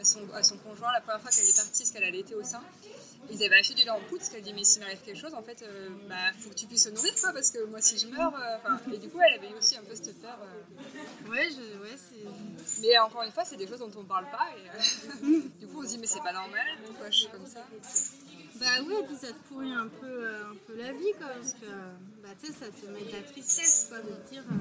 [0.00, 2.34] à, son, à son conjoint la première fois qu'elle est partie, parce qu'elle allait été
[2.34, 2.62] au sein.
[3.30, 5.34] Ils avaient acheté du lait en poudre, parce qu'elle dit Mais s'il m'arrive quelque chose,
[5.34, 7.98] en fait, euh, bah, faut que tu puisses se nourrir, quoi, parce que moi, si
[7.98, 8.34] je meurs.
[8.34, 10.38] euh, et du coup, elle avait eu aussi un peu cette peur.
[10.42, 11.28] euh.
[11.30, 12.80] Ouais, je, ouais, c'est.
[12.80, 14.48] Mais encore une fois, c'est des choses dont on parle pas.
[14.56, 17.46] Et, euh, du coup, on se dit Mais c'est pas normal, pourquoi je suis comme
[17.46, 17.66] ça
[18.56, 21.28] Bah oui, et puis ça te pourrit un peu, euh, un peu la vie, quoi,
[21.28, 21.66] parce que
[22.22, 24.42] bah, tu sais, ça te met de la tristesse, quoi, de te dire.
[24.50, 24.54] euh,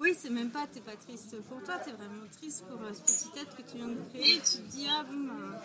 [0.00, 3.38] oui, c'est même pas, t'es pas triste pour toi, t'es vraiment triste pour ce petit
[3.38, 4.36] être que tu viens de créer.
[4.36, 5.60] Et tu te dis, ah bon, bah,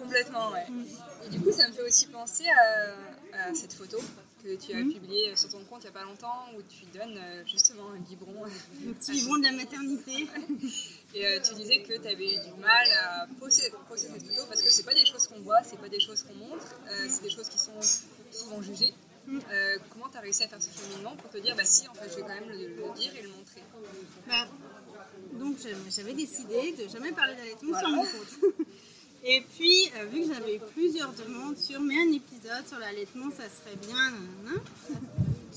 [0.00, 0.66] Complètement, ouais.
[1.24, 3.98] Et du coup, ça me fait aussi penser à, à cette photo
[4.42, 4.92] que tu as Mhm.
[4.92, 7.98] publié sur ton compte il n'y a pas longtemps où tu donnes euh, justement un
[7.98, 8.44] biberon.
[8.84, 10.26] Le petit biberon de la maternité.
[11.14, 14.60] Et euh, tu disais que tu avais du mal à poster, poster cette photo parce
[14.60, 17.22] que c'est pas des choses qu'on voit, c'est pas des choses qu'on montre, euh, c'est
[17.22, 17.80] des choses qui sont
[18.30, 18.92] souvent jugées.
[19.26, 19.38] Mm.
[19.50, 21.94] Euh, comment tu as réussi à faire ce cheminement pour te dire bah si en
[21.94, 23.62] fait je vais quand même le, le dire et le montrer?
[24.28, 24.46] Bah,
[25.32, 27.88] donc j'avais- j'avais décidé de jamais parler d'allaitement Voilà.
[27.88, 28.54] sur mon compte.
[29.26, 33.30] Et puis, euh, vu que j'avais eu plusieurs demandes sur mais un épisode sur l'allaitement,
[33.30, 34.12] ça serait bien,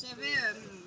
[0.02, 0.78] j'avais euh,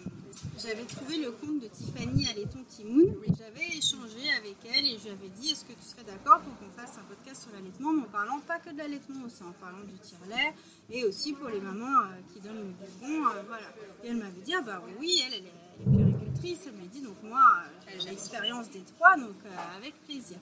[0.58, 5.04] j'avais trouvé le compte de Tiffany Allaiton Timoun et j'avais échangé avec elle et je
[5.04, 7.92] lui avais dit est-ce que tu serais d'accord pour qu'on fasse un podcast sur l'allaitement
[7.92, 10.54] mais en parlant pas que de l'allaitement aussi, en parlant du tire-lait
[10.90, 13.66] et aussi pour les mamans euh, qui donnent le biberon, voilà.
[14.04, 15.52] Et elle m'avait dit ah bah oui, elle, elle est,
[15.86, 17.62] elle est puéricultrice, elle m'a dit donc moi
[17.98, 19.36] j'ai l'expérience des trois donc
[19.76, 20.38] avec plaisir.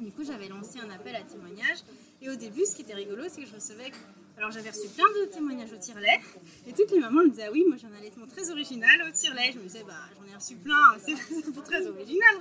[0.00, 1.84] Du coup, j'avais lancé un appel à témoignages.
[2.22, 3.92] Et au début, ce qui était rigolo, c'est que je recevais.
[4.38, 6.20] Alors, j'avais reçu plein de témoignages au tire-lait.
[6.66, 9.10] Et toutes les mamans me disaient Ah oui, moi j'ai un allaitement très original au
[9.12, 9.50] tire-lait.
[9.52, 12.36] Je me disais Bah, j'en ai reçu plein, c'est c'est très original.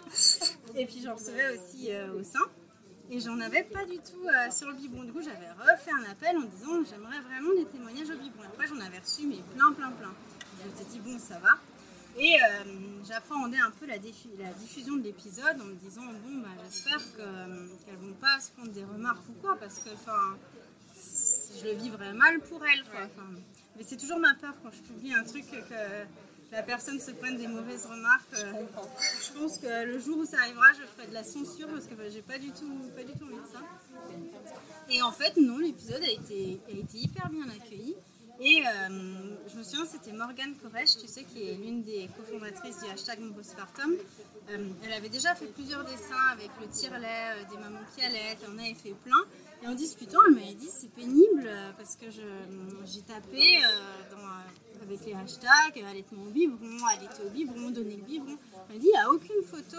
[0.76, 2.45] Et puis, j'en recevais aussi euh, au sein.
[3.12, 5.03] Et j'en avais pas du tout euh, sur le biberon.
[5.03, 8.43] Du coup, j'avais refait un appel en disant J'aimerais vraiment des témoignages au biberon.
[8.45, 10.14] Après, j'en avais reçu, mais plein, plein, plein.
[10.64, 11.60] Je me suis dit Bon, ça va.
[12.20, 12.63] Et euh,
[13.07, 16.99] j'appréhendais un peu la, diffu- la diffusion de l'épisode en me disant bon bah j'espère
[17.20, 20.38] euh, qu'elles vont pas se prendre des remarques ou quoi parce que enfin
[21.57, 22.84] je le vivrais mal pour elles
[23.78, 25.76] mais c'est toujours ma peur quand je publie un truc que
[26.51, 28.34] la personne se prenne des mauvaises remarques.
[28.34, 28.51] euh,
[29.24, 31.93] je pense que le jour où ça arrivera, je ferai de la censure parce que
[31.93, 33.61] bah, j'ai pas du tout pas du tout envie de ça.
[34.89, 37.95] Et en fait, non, l'épisode a été, a été hyper bien accueilli.
[38.42, 38.90] Et euh,
[39.52, 43.20] je me souviens, c'était Morgane Koresh, tu sais, qui est l'une des cofondatrices du hashtag
[43.20, 43.34] Mon.
[43.36, 48.46] Euh, elle avait déjà fait plusieurs dessins avec le tire-lait, euh, des mamans qui allaitent,
[48.50, 49.22] en avait fait plein.
[49.62, 55.06] Et en discutant, elle m'avait dit c'est pénible euh, parce que j'ai tapé euh, avec
[55.06, 58.38] les hashtags allaitement au biberon, allaiter au biberon, donner le biberon.
[58.70, 59.78] Elle m'a dit il n'y a aucune photo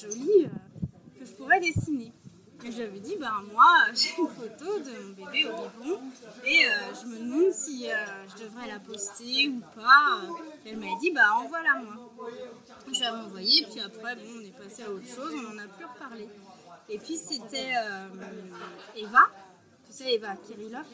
[0.00, 0.48] jolie
[1.18, 2.12] que je pourrais dessiner.
[2.62, 6.00] Et je lui avais dit, bah, moi, j'ai une photo de mon bébé au biberon
[6.44, 7.94] et euh, je me demande si euh,
[8.28, 10.20] je devrais la poster ou pas.
[10.66, 12.10] Elle m'a dit, bah, envoie-la moi.
[12.92, 15.68] Je l'avais envoyée, puis après, bon, on est passé à autre chose, on n'en a
[15.68, 16.28] plus reparlé.
[16.90, 18.08] Et puis c'était euh,
[18.96, 19.26] Eva,
[19.86, 20.84] tu sais, Eva Kirillov,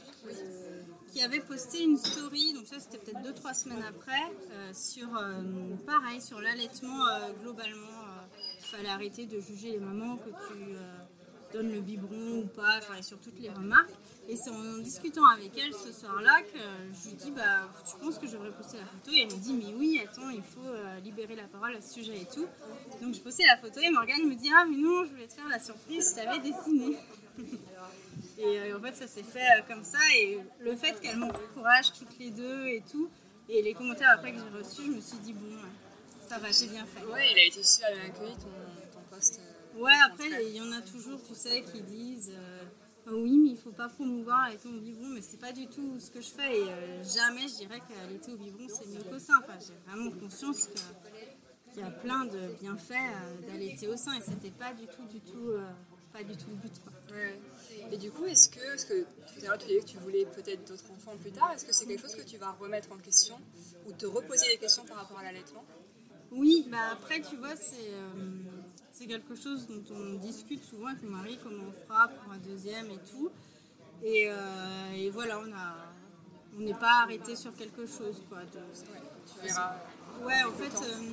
[1.12, 5.08] qui avait posté une story, donc ça c'était peut-être 2-3 semaines après, sur,
[5.86, 7.02] pareil, sur l'allaitement
[7.42, 8.04] globalement.
[8.60, 10.76] Il fallait arrêter de juger les mamans que tu
[11.52, 13.92] donnes le biberon ou pas, enfin, et sur toutes les remarques.
[14.28, 18.18] Et c'est en discutant avec elle ce soir-là que je lui dis bah, Tu penses
[18.18, 19.12] que je devrais poster la photo?
[19.12, 21.94] Et elle me dit Mais oui, attends, il faut euh, libérer la parole à ce
[21.94, 22.46] sujet et tout.
[23.00, 25.34] Donc je postais la photo et Morgane me dit Ah, mais non, je voulais te
[25.34, 26.96] faire la surprise, je t'avais dessiné.
[28.38, 29.98] et euh, en fait, ça s'est fait euh, comme ça.
[30.16, 33.08] Et le fait qu'elles m'encouragent toutes les deux et tout,
[33.48, 35.56] et les commentaires après que j'ai reçus, je me suis dit Bon,
[36.28, 37.04] ça va, j'ai bien fait.
[37.06, 38.50] Ouais, il a été super bien accueilli ton,
[38.92, 39.40] ton post.
[39.76, 43.56] Ouais, après, il y en a toujours, tu sais, qui disent euh, oui, mais il
[43.58, 46.60] faut pas promouvoir allaiter au biberon, mais c'est pas du tout ce que je fais.
[46.62, 49.34] Et euh, jamais je dirais qu'allaiter au biberon, c'est mieux qu'au sein.
[49.42, 50.80] Enfin, j'ai vraiment conscience que-
[51.72, 55.04] qu'il y a plein de bienfaits euh, d'allaiter au sein, et c'était pas du tout,
[55.06, 55.66] du tout, euh,
[56.12, 56.72] pas du tout le but.
[56.82, 56.92] Quoi.
[57.16, 57.40] Ouais.
[57.92, 60.24] Et du coup, est-ce que, parce que tout à l'heure tu disais que tu voulais
[60.26, 62.98] peut-être d'autres enfants plus tard, est-ce que c'est quelque chose que tu vas remettre en
[62.98, 63.38] question
[63.86, 65.64] ou te reposer les questions par rapport à l'allaitement?
[66.32, 67.90] Oui, bah après, tu vois, c'est
[68.98, 72.38] c'est quelque chose dont on discute souvent avec mon mari, comment on fera pour un
[72.38, 73.30] deuxième et tout.
[74.02, 75.76] Et, euh, et voilà, on a
[76.58, 78.22] on n'est pas arrêté sur quelque chose.
[78.30, 79.74] Quoi, de- Tu verras.
[80.24, 81.12] Ouais, en fait, euh,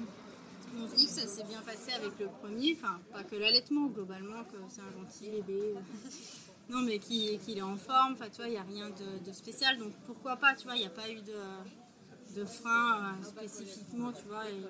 [0.78, 3.88] on se dit que ça s'est bien passé avec le premier, enfin, pas que l'allaitement,
[3.88, 5.74] globalement, que c'est un gentil bébé.
[6.70, 9.34] non, mais qu'il est en forme, enfin, tu vois, il n'y a rien de, de
[9.34, 13.24] spécial, donc pourquoi pas, tu vois, il n'y a pas eu de, de frein euh,
[13.24, 14.50] spécifiquement, tu vois.
[14.50, 14.64] et-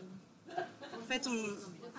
[0.99, 1.45] en fait, on,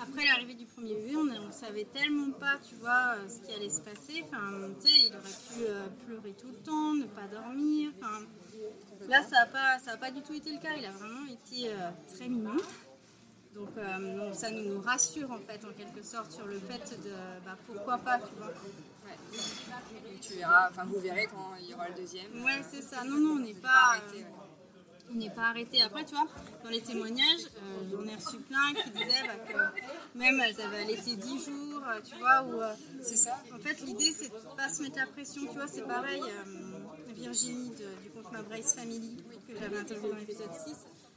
[0.00, 3.54] après l'arrivée du premier bébé, on ne savait tellement pas, tu vois, euh, ce qui
[3.54, 4.24] allait se passer.
[4.26, 7.92] Enfin, tu sais, il aurait pu euh, pleurer tout le temps, ne pas dormir.
[8.00, 8.20] Enfin,
[9.08, 10.74] là, ça n'a pas, ça a pas du tout été le cas.
[10.76, 12.56] Il a vraiment été euh, très mignon.
[13.54, 17.12] Donc, euh, donc ça nous rassure, en fait, en quelque sorte, sur le fait de,
[17.44, 18.48] bah, pourquoi pas, tu vois.
[18.48, 19.16] Ouais.
[20.10, 22.42] Donc tu verras, enfin vous verrez quand il y aura le deuxième.
[22.42, 23.04] Ouais, c'est ça.
[23.04, 23.90] Non, non, on n'est Pas pas...
[23.90, 24.24] arrêté, ouais.
[25.10, 25.80] On n'est pas arrêté.
[25.82, 26.26] Après, tu vois,
[26.64, 30.82] dans les témoignages, euh, j'en ai reçu plein qui disaient bah, que même elles avaient
[30.82, 32.60] allaité 10 jours, euh, tu vois, ou...
[32.60, 35.68] euh, C'est ça En fait, l'idée, c'est de pas se mettre la pression, tu vois,
[35.68, 36.20] c'est pareil.
[36.22, 40.74] euh, Virginie de- du compte Ma Brace Family, que j'avais interviewé dans l'épisode 6,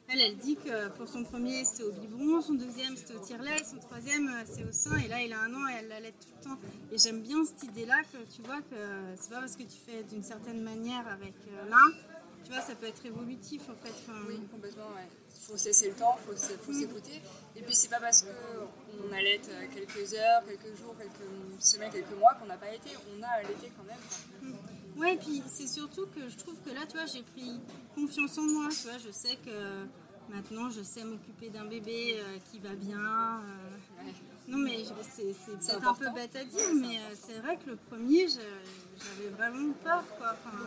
[0.09, 3.63] elle, elle dit que pour son premier, c'était au biberon, son deuxième, c'était au tire-lait,
[3.65, 6.29] son troisième, c'est au sein, et là, il a un an et elle l'allait tout
[6.37, 6.57] le temps.
[6.91, 8.75] Et j'aime bien cette idée-là que tu vois que
[9.19, 11.33] c'est pas parce que tu fais d'une certaine manière avec
[11.69, 11.97] l'un
[12.43, 13.93] tu vois, ça peut être évolutif en fait.
[14.07, 15.07] Enfin, Oui, complètement, ouais.
[15.47, 17.21] faut se laisser le temps, faut faut s'écouter.
[17.55, 19.41] Et puis c'est pas parce qu'on allait
[19.73, 23.71] quelques heures, quelques jours, quelques semaines, quelques mois qu'on n'a pas été, on a allaité
[23.77, 24.51] quand même.
[24.51, 25.01] quoi.
[25.03, 27.59] Ouais, et puis c'est surtout que je trouve que là, tu vois, j'ai pris
[27.93, 28.69] confiance en moi.
[28.69, 29.85] Tu vois, je sais que
[30.29, 33.39] maintenant, je sais m'occuper d'un bébé euh, qui va bien.
[33.41, 34.03] euh.
[34.05, 34.13] Ouais.
[34.47, 37.75] Non, mais c'est peut-être un peu bête à dire, mais euh, c'est vrai que le
[37.75, 40.33] premier, j'avais vraiment peur, quoi.
[40.33, 40.57] Enfin,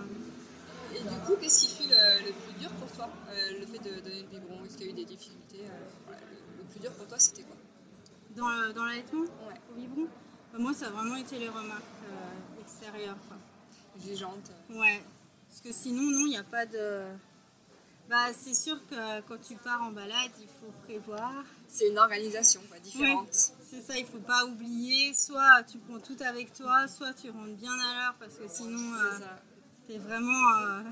[0.94, 3.78] Et du coup, qu'est-ce qui fut le, le plus dur pour toi Euh, Le fait
[3.78, 6.64] de donner le biberon, est-ce qu'il y a eu des difficultés Euh, voilà, le, le
[6.64, 7.56] plus dur pour toi, c'était quoi?
[8.36, 8.48] Dans
[8.84, 10.06] l'allaitement, Ouais, au biberon,
[10.52, 13.36] bah, moi, ça a vraiment été les remarques euh, extérieures, quoi.
[14.04, 14.50] jugeante.
[14.70, 15.02] Ouais,
[15.48, 17.04] parce que sinon, non, il n'y a pas de.
[18.08, 21.44] Bah, c'est sûr que quand tu pars en balade, il faut prévoir.
[21.68, 23.28] C'est une organisation quoi, différente.
[23.32, 25.14] C'est ça, il faut pas oublier.
[25.14, 28.94] Soit tu prends tout avec toi, soit tu rentres bien à l'heure parce que sinon,
[28.94, 29.18] euh,
[29.90, 30.82] T'es vraiment euh,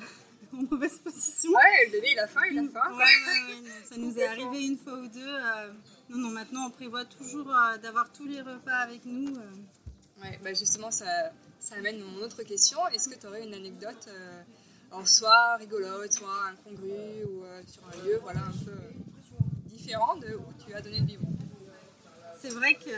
[0.55, 1.51] en mauvaise position.
[1.51, 2.91] Ouais, le bébé il a faim, il a faim.
[2.91, 5.21] Ouais, ouais, ça nous est arrivé une fois ou deux.
[5.25, 5.73] euh,
[6.09, 9.37] non, non, maintenant on prévoit toujours euh, d'avoir tous les repas avec nous.
[10.21, 11.07] Ouais, bah justement, ça,
[11.61, 12.85] ça amène mon autre question.
[12.89, 14.09] Est-ce que tu aurais une anecdote,
[14.91, 18.73] alors soit rigolote, soit incongrue, ou sur un lieu voilà, un peu
[19.67, 21.37] différent de où tu as donné le biberon
[22.37, 22.91] C'est vrai que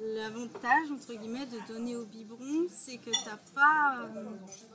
[0.00, 4.24] l'avantage, entre guillemets, de donner au biberon, c'est que t'as pas euh,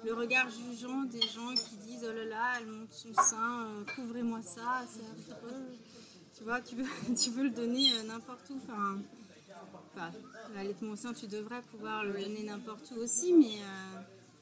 [0.05, 3.83] le regard jugeant des gens qui disent oh là là, elle monte son sein, euh,
[3.95, 5.65] couvrez-moi ça, c'est affreux.
[6.37, 8.59] Tu vois, tu veux, tu veux le donner euh, n'importe où.
[8.63, 8.99] Enfin,
[9.95, 10.11] enfin,
[10.55, 13.59] l'allaitement au sein, tu devrais pouvoir le donner n'importe où aussi, mais,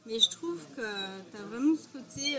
[0.06, 0.82] mais je trouve que
[1.32, 2.38] tu as vraiment ce côté.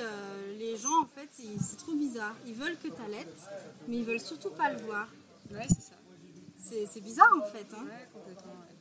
[0.59, 2.37] les gens, en fait, c'est trop bizarre.
[2.47, 3.49] Ils veulent que tu allaites,
[3.89, 5.09] mais ils veulent surtout pas le voir.
[5.51, 5.96] Ouais, c'est ça.
[6.87, 7.67] C'est bizarre en fait.
[7.75, 7.85] Hein.
[7.85, 8.53] Ouais, complètement.
[8.53, 8.75] ouais.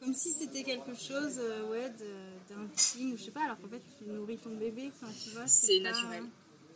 [0.00, 1.92] Comme si c'était quelque chose euh, ouais,
[2.48, 4.92] d'intime ou je sais pas, alors qu'en fait tu nourris ton bébé.
[5.22, 6.24] Tu vois, C'est pas- naturel.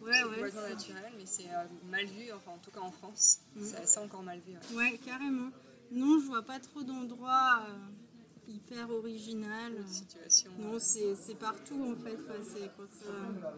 [0.00, 0.50] Ouais, c'est ouais.
[0.50, 3.38] c'est- naturel, mais c'est euh, mal vu, enfin en tout cas en France.
[3.54, 3.60] Mm.
[3.64, 4.54] C'est assez encore mal vu.
[4.54, 4.76] ouais.
[4.76, 5.50] Ouais, carrément.
[5.92, 9.72] Non, je vois pas trop d'endroits euh, hyper original.
[9.86, 10.50] Situation.
[10.58, 12.18] Non, c'est c'est partout en fait.
[12.42, 12.62] C'est
[13.08, 13.50] euh,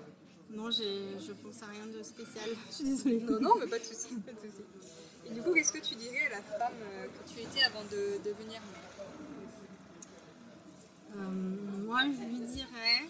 [0.50, 2.50] Non, je pense à rien de spécial.
[2.70, 3.20] Je suis désolée.
[3.20, 4.14] Non, non, mais pas de soucis.
[4.16, 4.62] Pas de soucis.
[5.26, 7.82] Et du coup, qu'est-ce que tu dirais à la femme euh, que tu étais avant
[7.84, 8.94] de devenir mère?
[11.16, 11.30] Euh,
[11.86, 13.08] moi, je lui dirais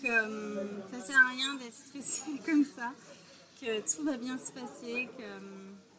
[0.00, 2.92] que euh, ça sert à rien d'être stressé comme ça,
[3.60, 5.38] que tout va bien se passer, que, euh,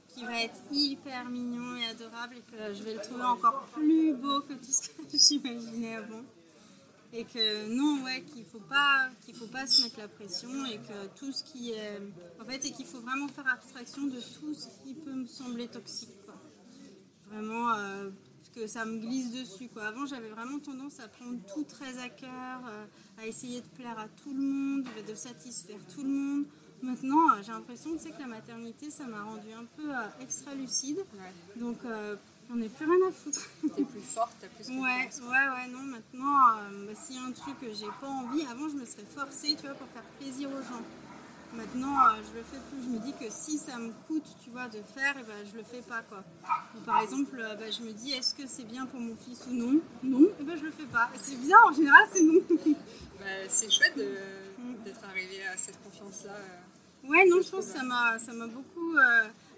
[0.10, 4.14] qu'il va être hyper mignon et adorable et que je vais le trouver encore plus
[4.14, 6.24] beau que tout ce que j'imaginais avant.
[7.18, 10.78] Et que non, ouais, qu'il faut pas, qu'il faut pas se mettre la pression et
[10.78, 12.02] que tout ce qui est,
[12.42, 15.68] en fait, et qu'il faut vraiment faire abstraction de tout ce qui peut me sembler
[15.70, 16.36] toxique, quoi.
[17.32, 18.10] Vraiment, euh,
[18.56, 19.88] que ça me glisse dessus, quoi.
[19.88, 22.86] Avant, j'avais vraiment tendance à prendre tout très à cœur, euh,
[23.18, 26.46] à essayer de plaire à tout le monde, de satisfaire tout le monde.
[26.82, 30.08] Maintenant, euh, j'ai l'impression tu sais, que la maternité, ça m'a rendu un peu euh,
[30.22, 31.00] extra lucide.
[31.56, 32.16] Donc, euh,
[32.50, 33.48] j'en ai plus rien à foutre.
[33.76, 35.22] T'es plus forte, t'as plus Ouais, confiance.
[35.22, 38.42] ouais, ouais, non, maintenant, euh, bah, s'il y a un truc que j'ai pas envie,
[38.52, 40.82] avant je me serais forcée, tu vois, pour faire plaisir aux gens.
[41.54, 42.84] Maintenant, euh, je le fais plus.
[42.84, 45.56] Je me dis que si ça me coûte, tu vois, de faire, et ben, je
[45.58, 46.24] le fais pas, quoi.
[46.86, 49.54] Par exemple, euh, bah, je me dis, est-ce que c'est bien pour mon fils ou
[49.54, 49.80] non?
[50.04, 51.10] Non, et ben, je le fais pas.
[51.16, 52.40] C'est bizarre, en général, c'est non.
[53.20, 56.34] Bah, c'est chouette de- d'être arrivé à cette confiance-là.
[56.34, 57.08] euh.
[57.08, 58.98] Ouais, non, je pense que ça m'a, ça m'a beaucoup.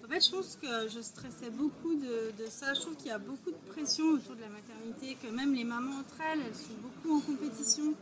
[0.07, 2.73] En fait, je pense que je stressais beaucoup de, de ça.
[2.73, 5.65] Je trouve qu'il y a beaucoup de pression autour de la maternité, que même les
[5.65, 7.93] mamans entre elles, elles sont beaucoup en compétition.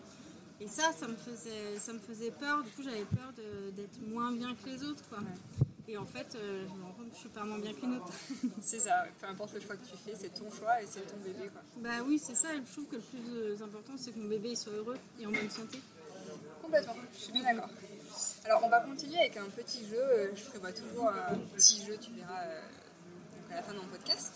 [0.62, 2.64] Et ça, ça me faisait, ça me faisait peur.
[2.64, 3.34] Du coup, j'avais peur
[3.76, 5.20] d'être moins bien que les autres, quoi.
[5.88, 7.96] Et en fait, euh, je me rends compte que je suis pas moins bien qu'une
[7.96, 8.12] autre.
[8.62, 11.18] C'est ça, peu importe le choix que tu fais, c'est ton choix et c'est ton
[11.18, 11.50] bébé.
[11.52, 11.62] Quoi.
[11.78, 12.56] bah oui, c'est ça.
[12.56, 15.28] Et je trouve que le plus euh, important, c'est que mon bébé soit heureux et
[15.28, 15.80] en bonne santé.
[16.62, 17.70] Complètement, je suis bien d'accord.
[18.46, 19.98] Alors, on va continuer avec un petit jeu.
[20.00, 22.62] Euh, Je prévois toujours un petit jeu, tu verras euh,
[23.52, 24.34] à la fin de mon podcast.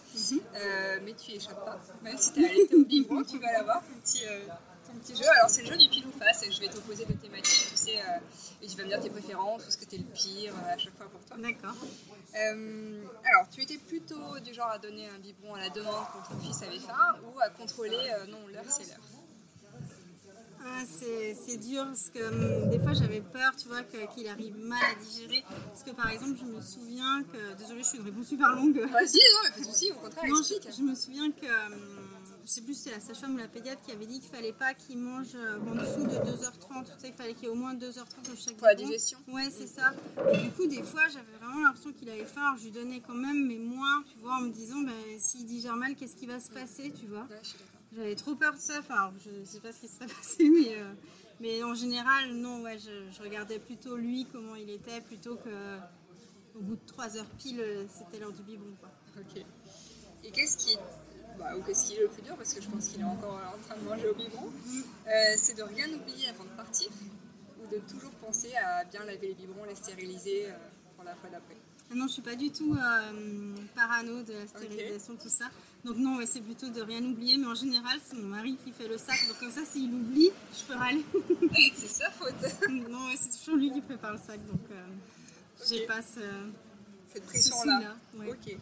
[0.55, 1.79] Euh, mais tu y échappes pas.
[2.01, 4.39] Même si tu es allé au biberon, tu vas l'avoir, ton petit, euh,
[4.87, 5.29] ton petit jeu.
[5.37, 6.41] Alors, c'est le jeu du pile ou face.
[6.41, 8.17] Et je vais t'opposer deux thématiques, tu sais, euh,
[8.63, 10.97] et tu vas me dire tes préférences, ou ce que t'es le pire à chaque
[10.97, 11.37] fois pour toi.
[11.37, 11.75] D'accord.
[12.33, 16.39] Alors, tu étais plutôt du genre à donner un biberon à la demande quand ton
[16.41, 18.97] fils avait faim, ou à contrôler, non, l'heure c'est l'heure?
[20.65, 24.81] Ah, c'est dur parce que hum, des fois j'avais peur, tu vois, qu'il arrive mal
[24.91, 25.43] à digérer.
[25.67, 27.57] Parce que par exemple, je me souviens que.
[27.57, 28.77] Désolée, je suis une réponse super longue.
[28.77, 31.45] Vas-y, non, mais pas de soucis, au contraire, Non, je, je me souviens que.
[31.73, 31.79] hum,
[32.45, 34.53] Je sais plus si c'est la sage-femme ou la pédiatre qui avait dit qu'il fallait
[34.53, 36.83] pas qu'il mange euh, en dessous de 2h30.
[36.85, 39.17] Tu sais qu'il fallait qu'il y ait au moins 2h30 de chaque Pour la digestion.
[39.27, 39.93] Ouais, c'est ça.
[40.33, 42.41] Et du coup, des fois, j'avais vraiment l'impression qu'il avait faim.
[42.41, 45.45] Alors, je lui donnais quand même, mais moins, tu vois, en me disant, ben, s'il
[45.45, 47.78] digère mal, qu'est-ce qui va se passer, tu vois Ouais, je suis d'accord.
[47.95, 48.79] J'avais trop peur de ça.
[48.79, 50.93] Enfin, je sais pas ce qui se serait passé, mais, euh,
[51.39, 55.77] Mais en général, non, ouais, je, regardais plutôt lui, comment il était, plutôt que
[56.55, 58.73] au bout de 3 heures pile, c'était l'heure du biberon.
[58.79, 58.89] Quoi.
[59.17, 59.43] Ok.
[60.23, 60.79] Et qu'est-ce qui est
[61.39, 63.39] bah, ou qu'est-ce qui est le plus dur, parce que je pense qu'il est encore
[63.55, 64.49] en train de manger au biberon,
[65.07, 66.89] euh, c'est de rien oublier avant de partir,
[67.63, 70.57] ou de toujours penser à bien laver les biberons, les stériliser euh,
[70.95, 71.55] pour la fois d'après?
[71.91, 75.45] Ah non, je suis pas du tout euh, parano de la stérilisation, tout ça.
[75.83, 78.87] Donc non, c'est plutôt de rien oublier, mais en général, c'est mon mari qui fait
[78.87, 79.17] le sac.
[79.27, 81.03] Donc comme ça, s'il oublie, je peux râler.
[81.75, 82.35] c'est sa faute.
[82.69, 84.61] non, c'est toujours lui qui prépare le sac, donc
[85.67, 87.95] j'ai pas cette pression-là.
[88.27, 88.55] Ok.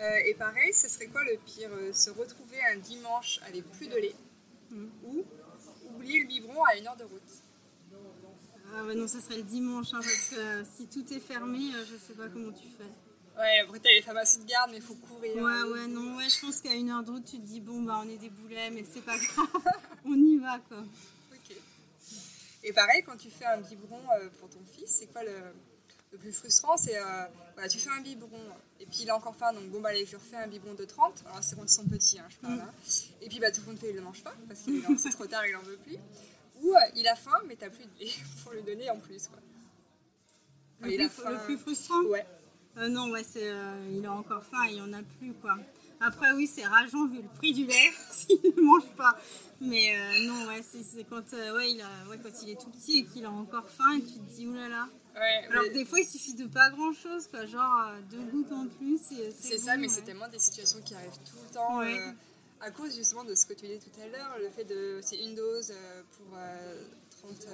[0.00, 3.86] Euh, et pareil, ce serait quoi le pire euh, Se retrouver un dimanche avec plus
[3.86, 4.14] de lait
[4.70, 4.86] mm.
[5.04, 5.24] ou
[5.94, 7.43] oublier le biberon à une heure de route?
[8.76, 11.70] Ah ouais, non, ça serait le dimanche, hein, parce que euh, si tout est fermé,
[11.90, 12.84] je sais pas comment tu fais.
[13.38, 15.36] Ouais, après t'as les pharmacies de garde, mais il faut courir.
[15.36, 17.82] Ouais, ouais, non, ouais, je pense qu'à une heure de route, tu te dis, bon,
[17.82, 19.48] bah on est des boulets, mais c'est pas grave,
[20.04, 20.78] on y va, quoi.
[21.32, 21.56] Ok.
[22.62, 24.00] Et pareil, quand tu fais un biberon
[24.40, 25.34] pour ton fils, c'est quoi le,
[26.12, 28.40] le plus frustrant, c'est euh, voilà, tu fais un biberon
[28.80, 30.84] et puis il a encore faim, donc bon, bah allez, je refais un biberon de
[30.84, 31.24] 30.
[31.26, 32.60] Alors c'est quand ils sont petits, hein, je parle.
[32.60, 32.72] Hein.
[33.20, 35.10] Et puis bah, tout le monde fait, il ne le mange pas parce qu'il est
[35.10, 35.96] trop tard, il n'en veut plus.
[36.62, 38.10] Ou euh, il a faim, mais tu n'as plus de lait
[38.42, 39.28] pour lui donner en plus.
[39.28, 39.38] Quoi.
[40.82, 42.26] le, plus, le, plus, frustrant Ouais.
[42.76, 43.52] Euh, non, ouais, c'est,
[43.92, 45.32] il a encore faim et il n'y en a plus.
[45.34, 45.56] quoi.
[46.00, 49.16] Après, oui, c'est rageant vu le prix du lait s'il ne mange pas.
[49.60, 49.94] Mais
[50.26, 53.24] non, ouais, c'est, quand, ouais, il a, ouais, quand il est tout petit et qu'il
[53.24, 54.68] a encore faim et tu te dis, oulala.
[54.68, 54.88] Là,
[55.50, 58.66] alors des fois, il suffit de pas grand chose, quoi, genre euh, deux gouttes en
[58.66, 58.98] plus.
[59.32, 61.80] C'est ça, mais c'est tellement des situations qui arrivent tout le temps.
[61.82, 62.12] Euh,
[62.64, 65.00] à cause justement de ce que tu disais tout à l'heure, le fait de.
[65.02, 66.36] C'est une dose euh, pour
[67.22, 67.46] 30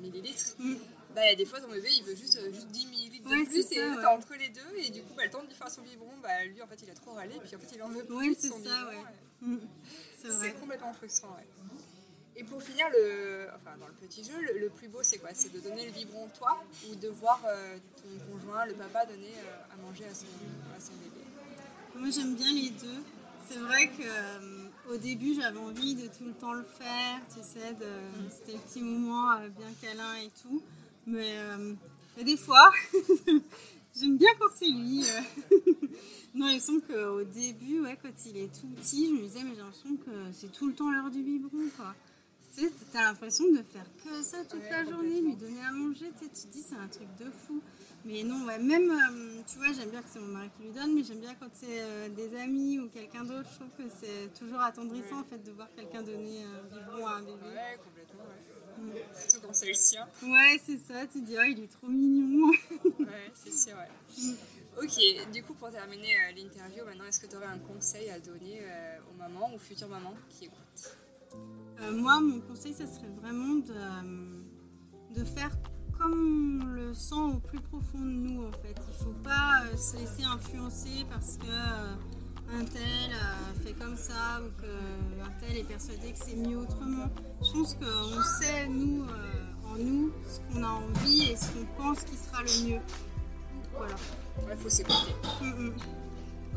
[0.00, 0.54] millilitres.
[0.58, 0.74] Mm.
[1.14, 3.44] Bah, il y a des fois, ton bébé, il veut juste, juste 10 millilitres de
[3.44, 5.70] plus, et t'es entre les deux, et du coup, bah, le temps de lui faire
[5.70, 7.88] son biberon, bah, lui, en fait, il a trop râlé, puis en fait, il en
[7.88, 8.36] veut plus.
[8.38, 9.02] c'est ça, ouais.
[9.40, 9.58] Mm.
[10.22, 11.46] C'est complètement frustrant, ouais.
[12.36, 15.30] Et pour finir, le, enfin, dans le petit jeu, le, plus beau, c'est quoi?
[15.34, 19.34] C'est de donner le biberon toi ou de voir euh, ton conjoint, le papa, donner
[19.36, 20.26] euh, à manger à son,
[20.74, 21.20] à son, bébé?
[21.96, 23.02] Moi, j'aime bien les deux.
[23.48, 27.42] C'est vrai que euh, au début, j'avais envie de tout le temps le faire, tu
[27.42, 28.30] sais, mm.
[28.30, 30.62] c'était le petit moment bien câlin et tout.
[31.06, 31.36] Mais,
[32.22, 32.70] des fois,
[33.98, 35.04] j'aime bien quand c'est lui.
[36.34, 39.54] non, il semble qu'au début, ouais, quand il est tout petit, je me disais, mais
[39.54, 41.94] j'ai l'impression que c'est tout le temps l'heure du biberon, quoi.
[42.54, 46.10] Tu sais, as l'impression de faire que ça toute la journée, lui donner à manger,
[46.20, 47.60] tu te dis c'est un truc de fou.
[48.04, 50.72] Mais non, ouais, même, euh, tu vois, j'aime bien que c'est mon mari qui lui
[50.72, 53.48] donne, mais j'aime bien quand c'est euh, des amis ou quelqu'un d'autre.
[53.50, 57.12] Je trouve que c'est toujours attendrissant en fait de voir quelqu'un donner un biberon à
[57.16, 57.44] un bébé.
[57.44, 58.84] Ouais, complètement, ouais.
[58.84, 59.28] Mm.
[59.28, 60.08] Surtout quand c'est le sien.
[60.22, 62.48] Ouais, c'est ça, tu te dis, oh, il est trop mignon.
[63.00, 64.22] ouais, c'est sûr, ouais.
[64.22, 64.34] Mm.
[64.82, 68.18] Ok, du coup, pour terminer euh, l'interview, maintenant, est-ce que tu aurais un conseil à
[68.18, 68.62] donner
[69.10, 70.96] aux mamans ou futures mamans qui écoutent?
[71.82, 74.42] Euh, moi, mon conseil, ça serait vraiment de, euh,
[75.14, 75.50] de faire
[76.00, 78.74] comme on le sent au plus profond de nous, en fait.
[78.74, 81.46] Il ne faut pas euh, se laisser influencer parce que
[82.52, 83.12] un tel
[83.64, 87.06] fait comme ça ou qu'un tel est persuadé que c'est mieux autrement.
[87.42, 89.04] Je pense qu'on sait, nous,
[89.66, 92.80] en nous, ce qu'on a envie et ce qu'on pense qui sera le mieux.
[93.76, 93.94] Voilà.
[94.50, 95.14] Il faut s'écouter.
[95.40, 95.70] Mm.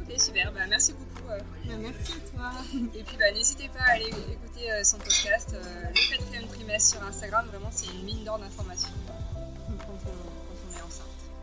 [0.01, 0.51] Ok, super.
[0.51, 1.27] Bah, merci beaucoup.
[1.27, 1.37] Bah,
[1.79, 2.51] merci à toi.
[2.95, 6.97] Et puis bah, n'hésitez pas à aller écouter euh, son podcast, euh, le quatrième trimestre
[6.97, 7.45] sur Instagram.
[7.47, 8.89] Vraiment, c'est une mine d'or d'informations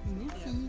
[0.07, 0.69] Merci.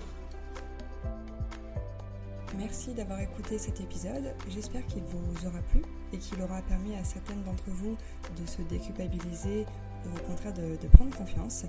[2.57, 4.35] Merci d'avoir écouté cet épisode.
[4.49, 7.95] J'espère qu'il vous aura plu et qu'il aura permis à certaines d'entre vous
[8.39, 9.65] de se déculpabiliser
[10.05, 11.63] ou au contraire de, prendre confiance.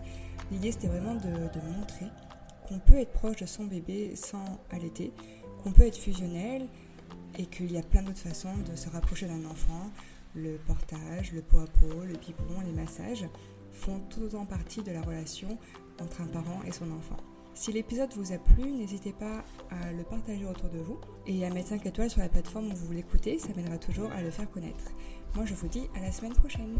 [0.50, 2.06] L'idée c'était vraiment de, montrer
[2.66, 5.12] qu'on peut être proche de son bébé sans allaiter,
[5.62, 6.66] qu'on peut être fusionnel
[7.38, 9.90] et qu'il y a plein d'autres façons de se rapprocher d'un enfant.
[10.34, 13.26] Le portage, le pot à pot, le biberon, les massages
[13.70, 15.58] font tout autant partie de la relation
[16.00, 17.18] entre un parent et son enfant.
[17.55, 21.50] Si l'épisode vous a plu, n'hésitez pas à le partager autour de vous et à
[21.50, 24.50] mettre 5 étoiles sur la plateforme où vous l'écoutez, ça m'aidera toujours à le faire
[24.50, 24.90] connaître.
[25.34, 26.78] Moi je vous dis à la semaine prochaine.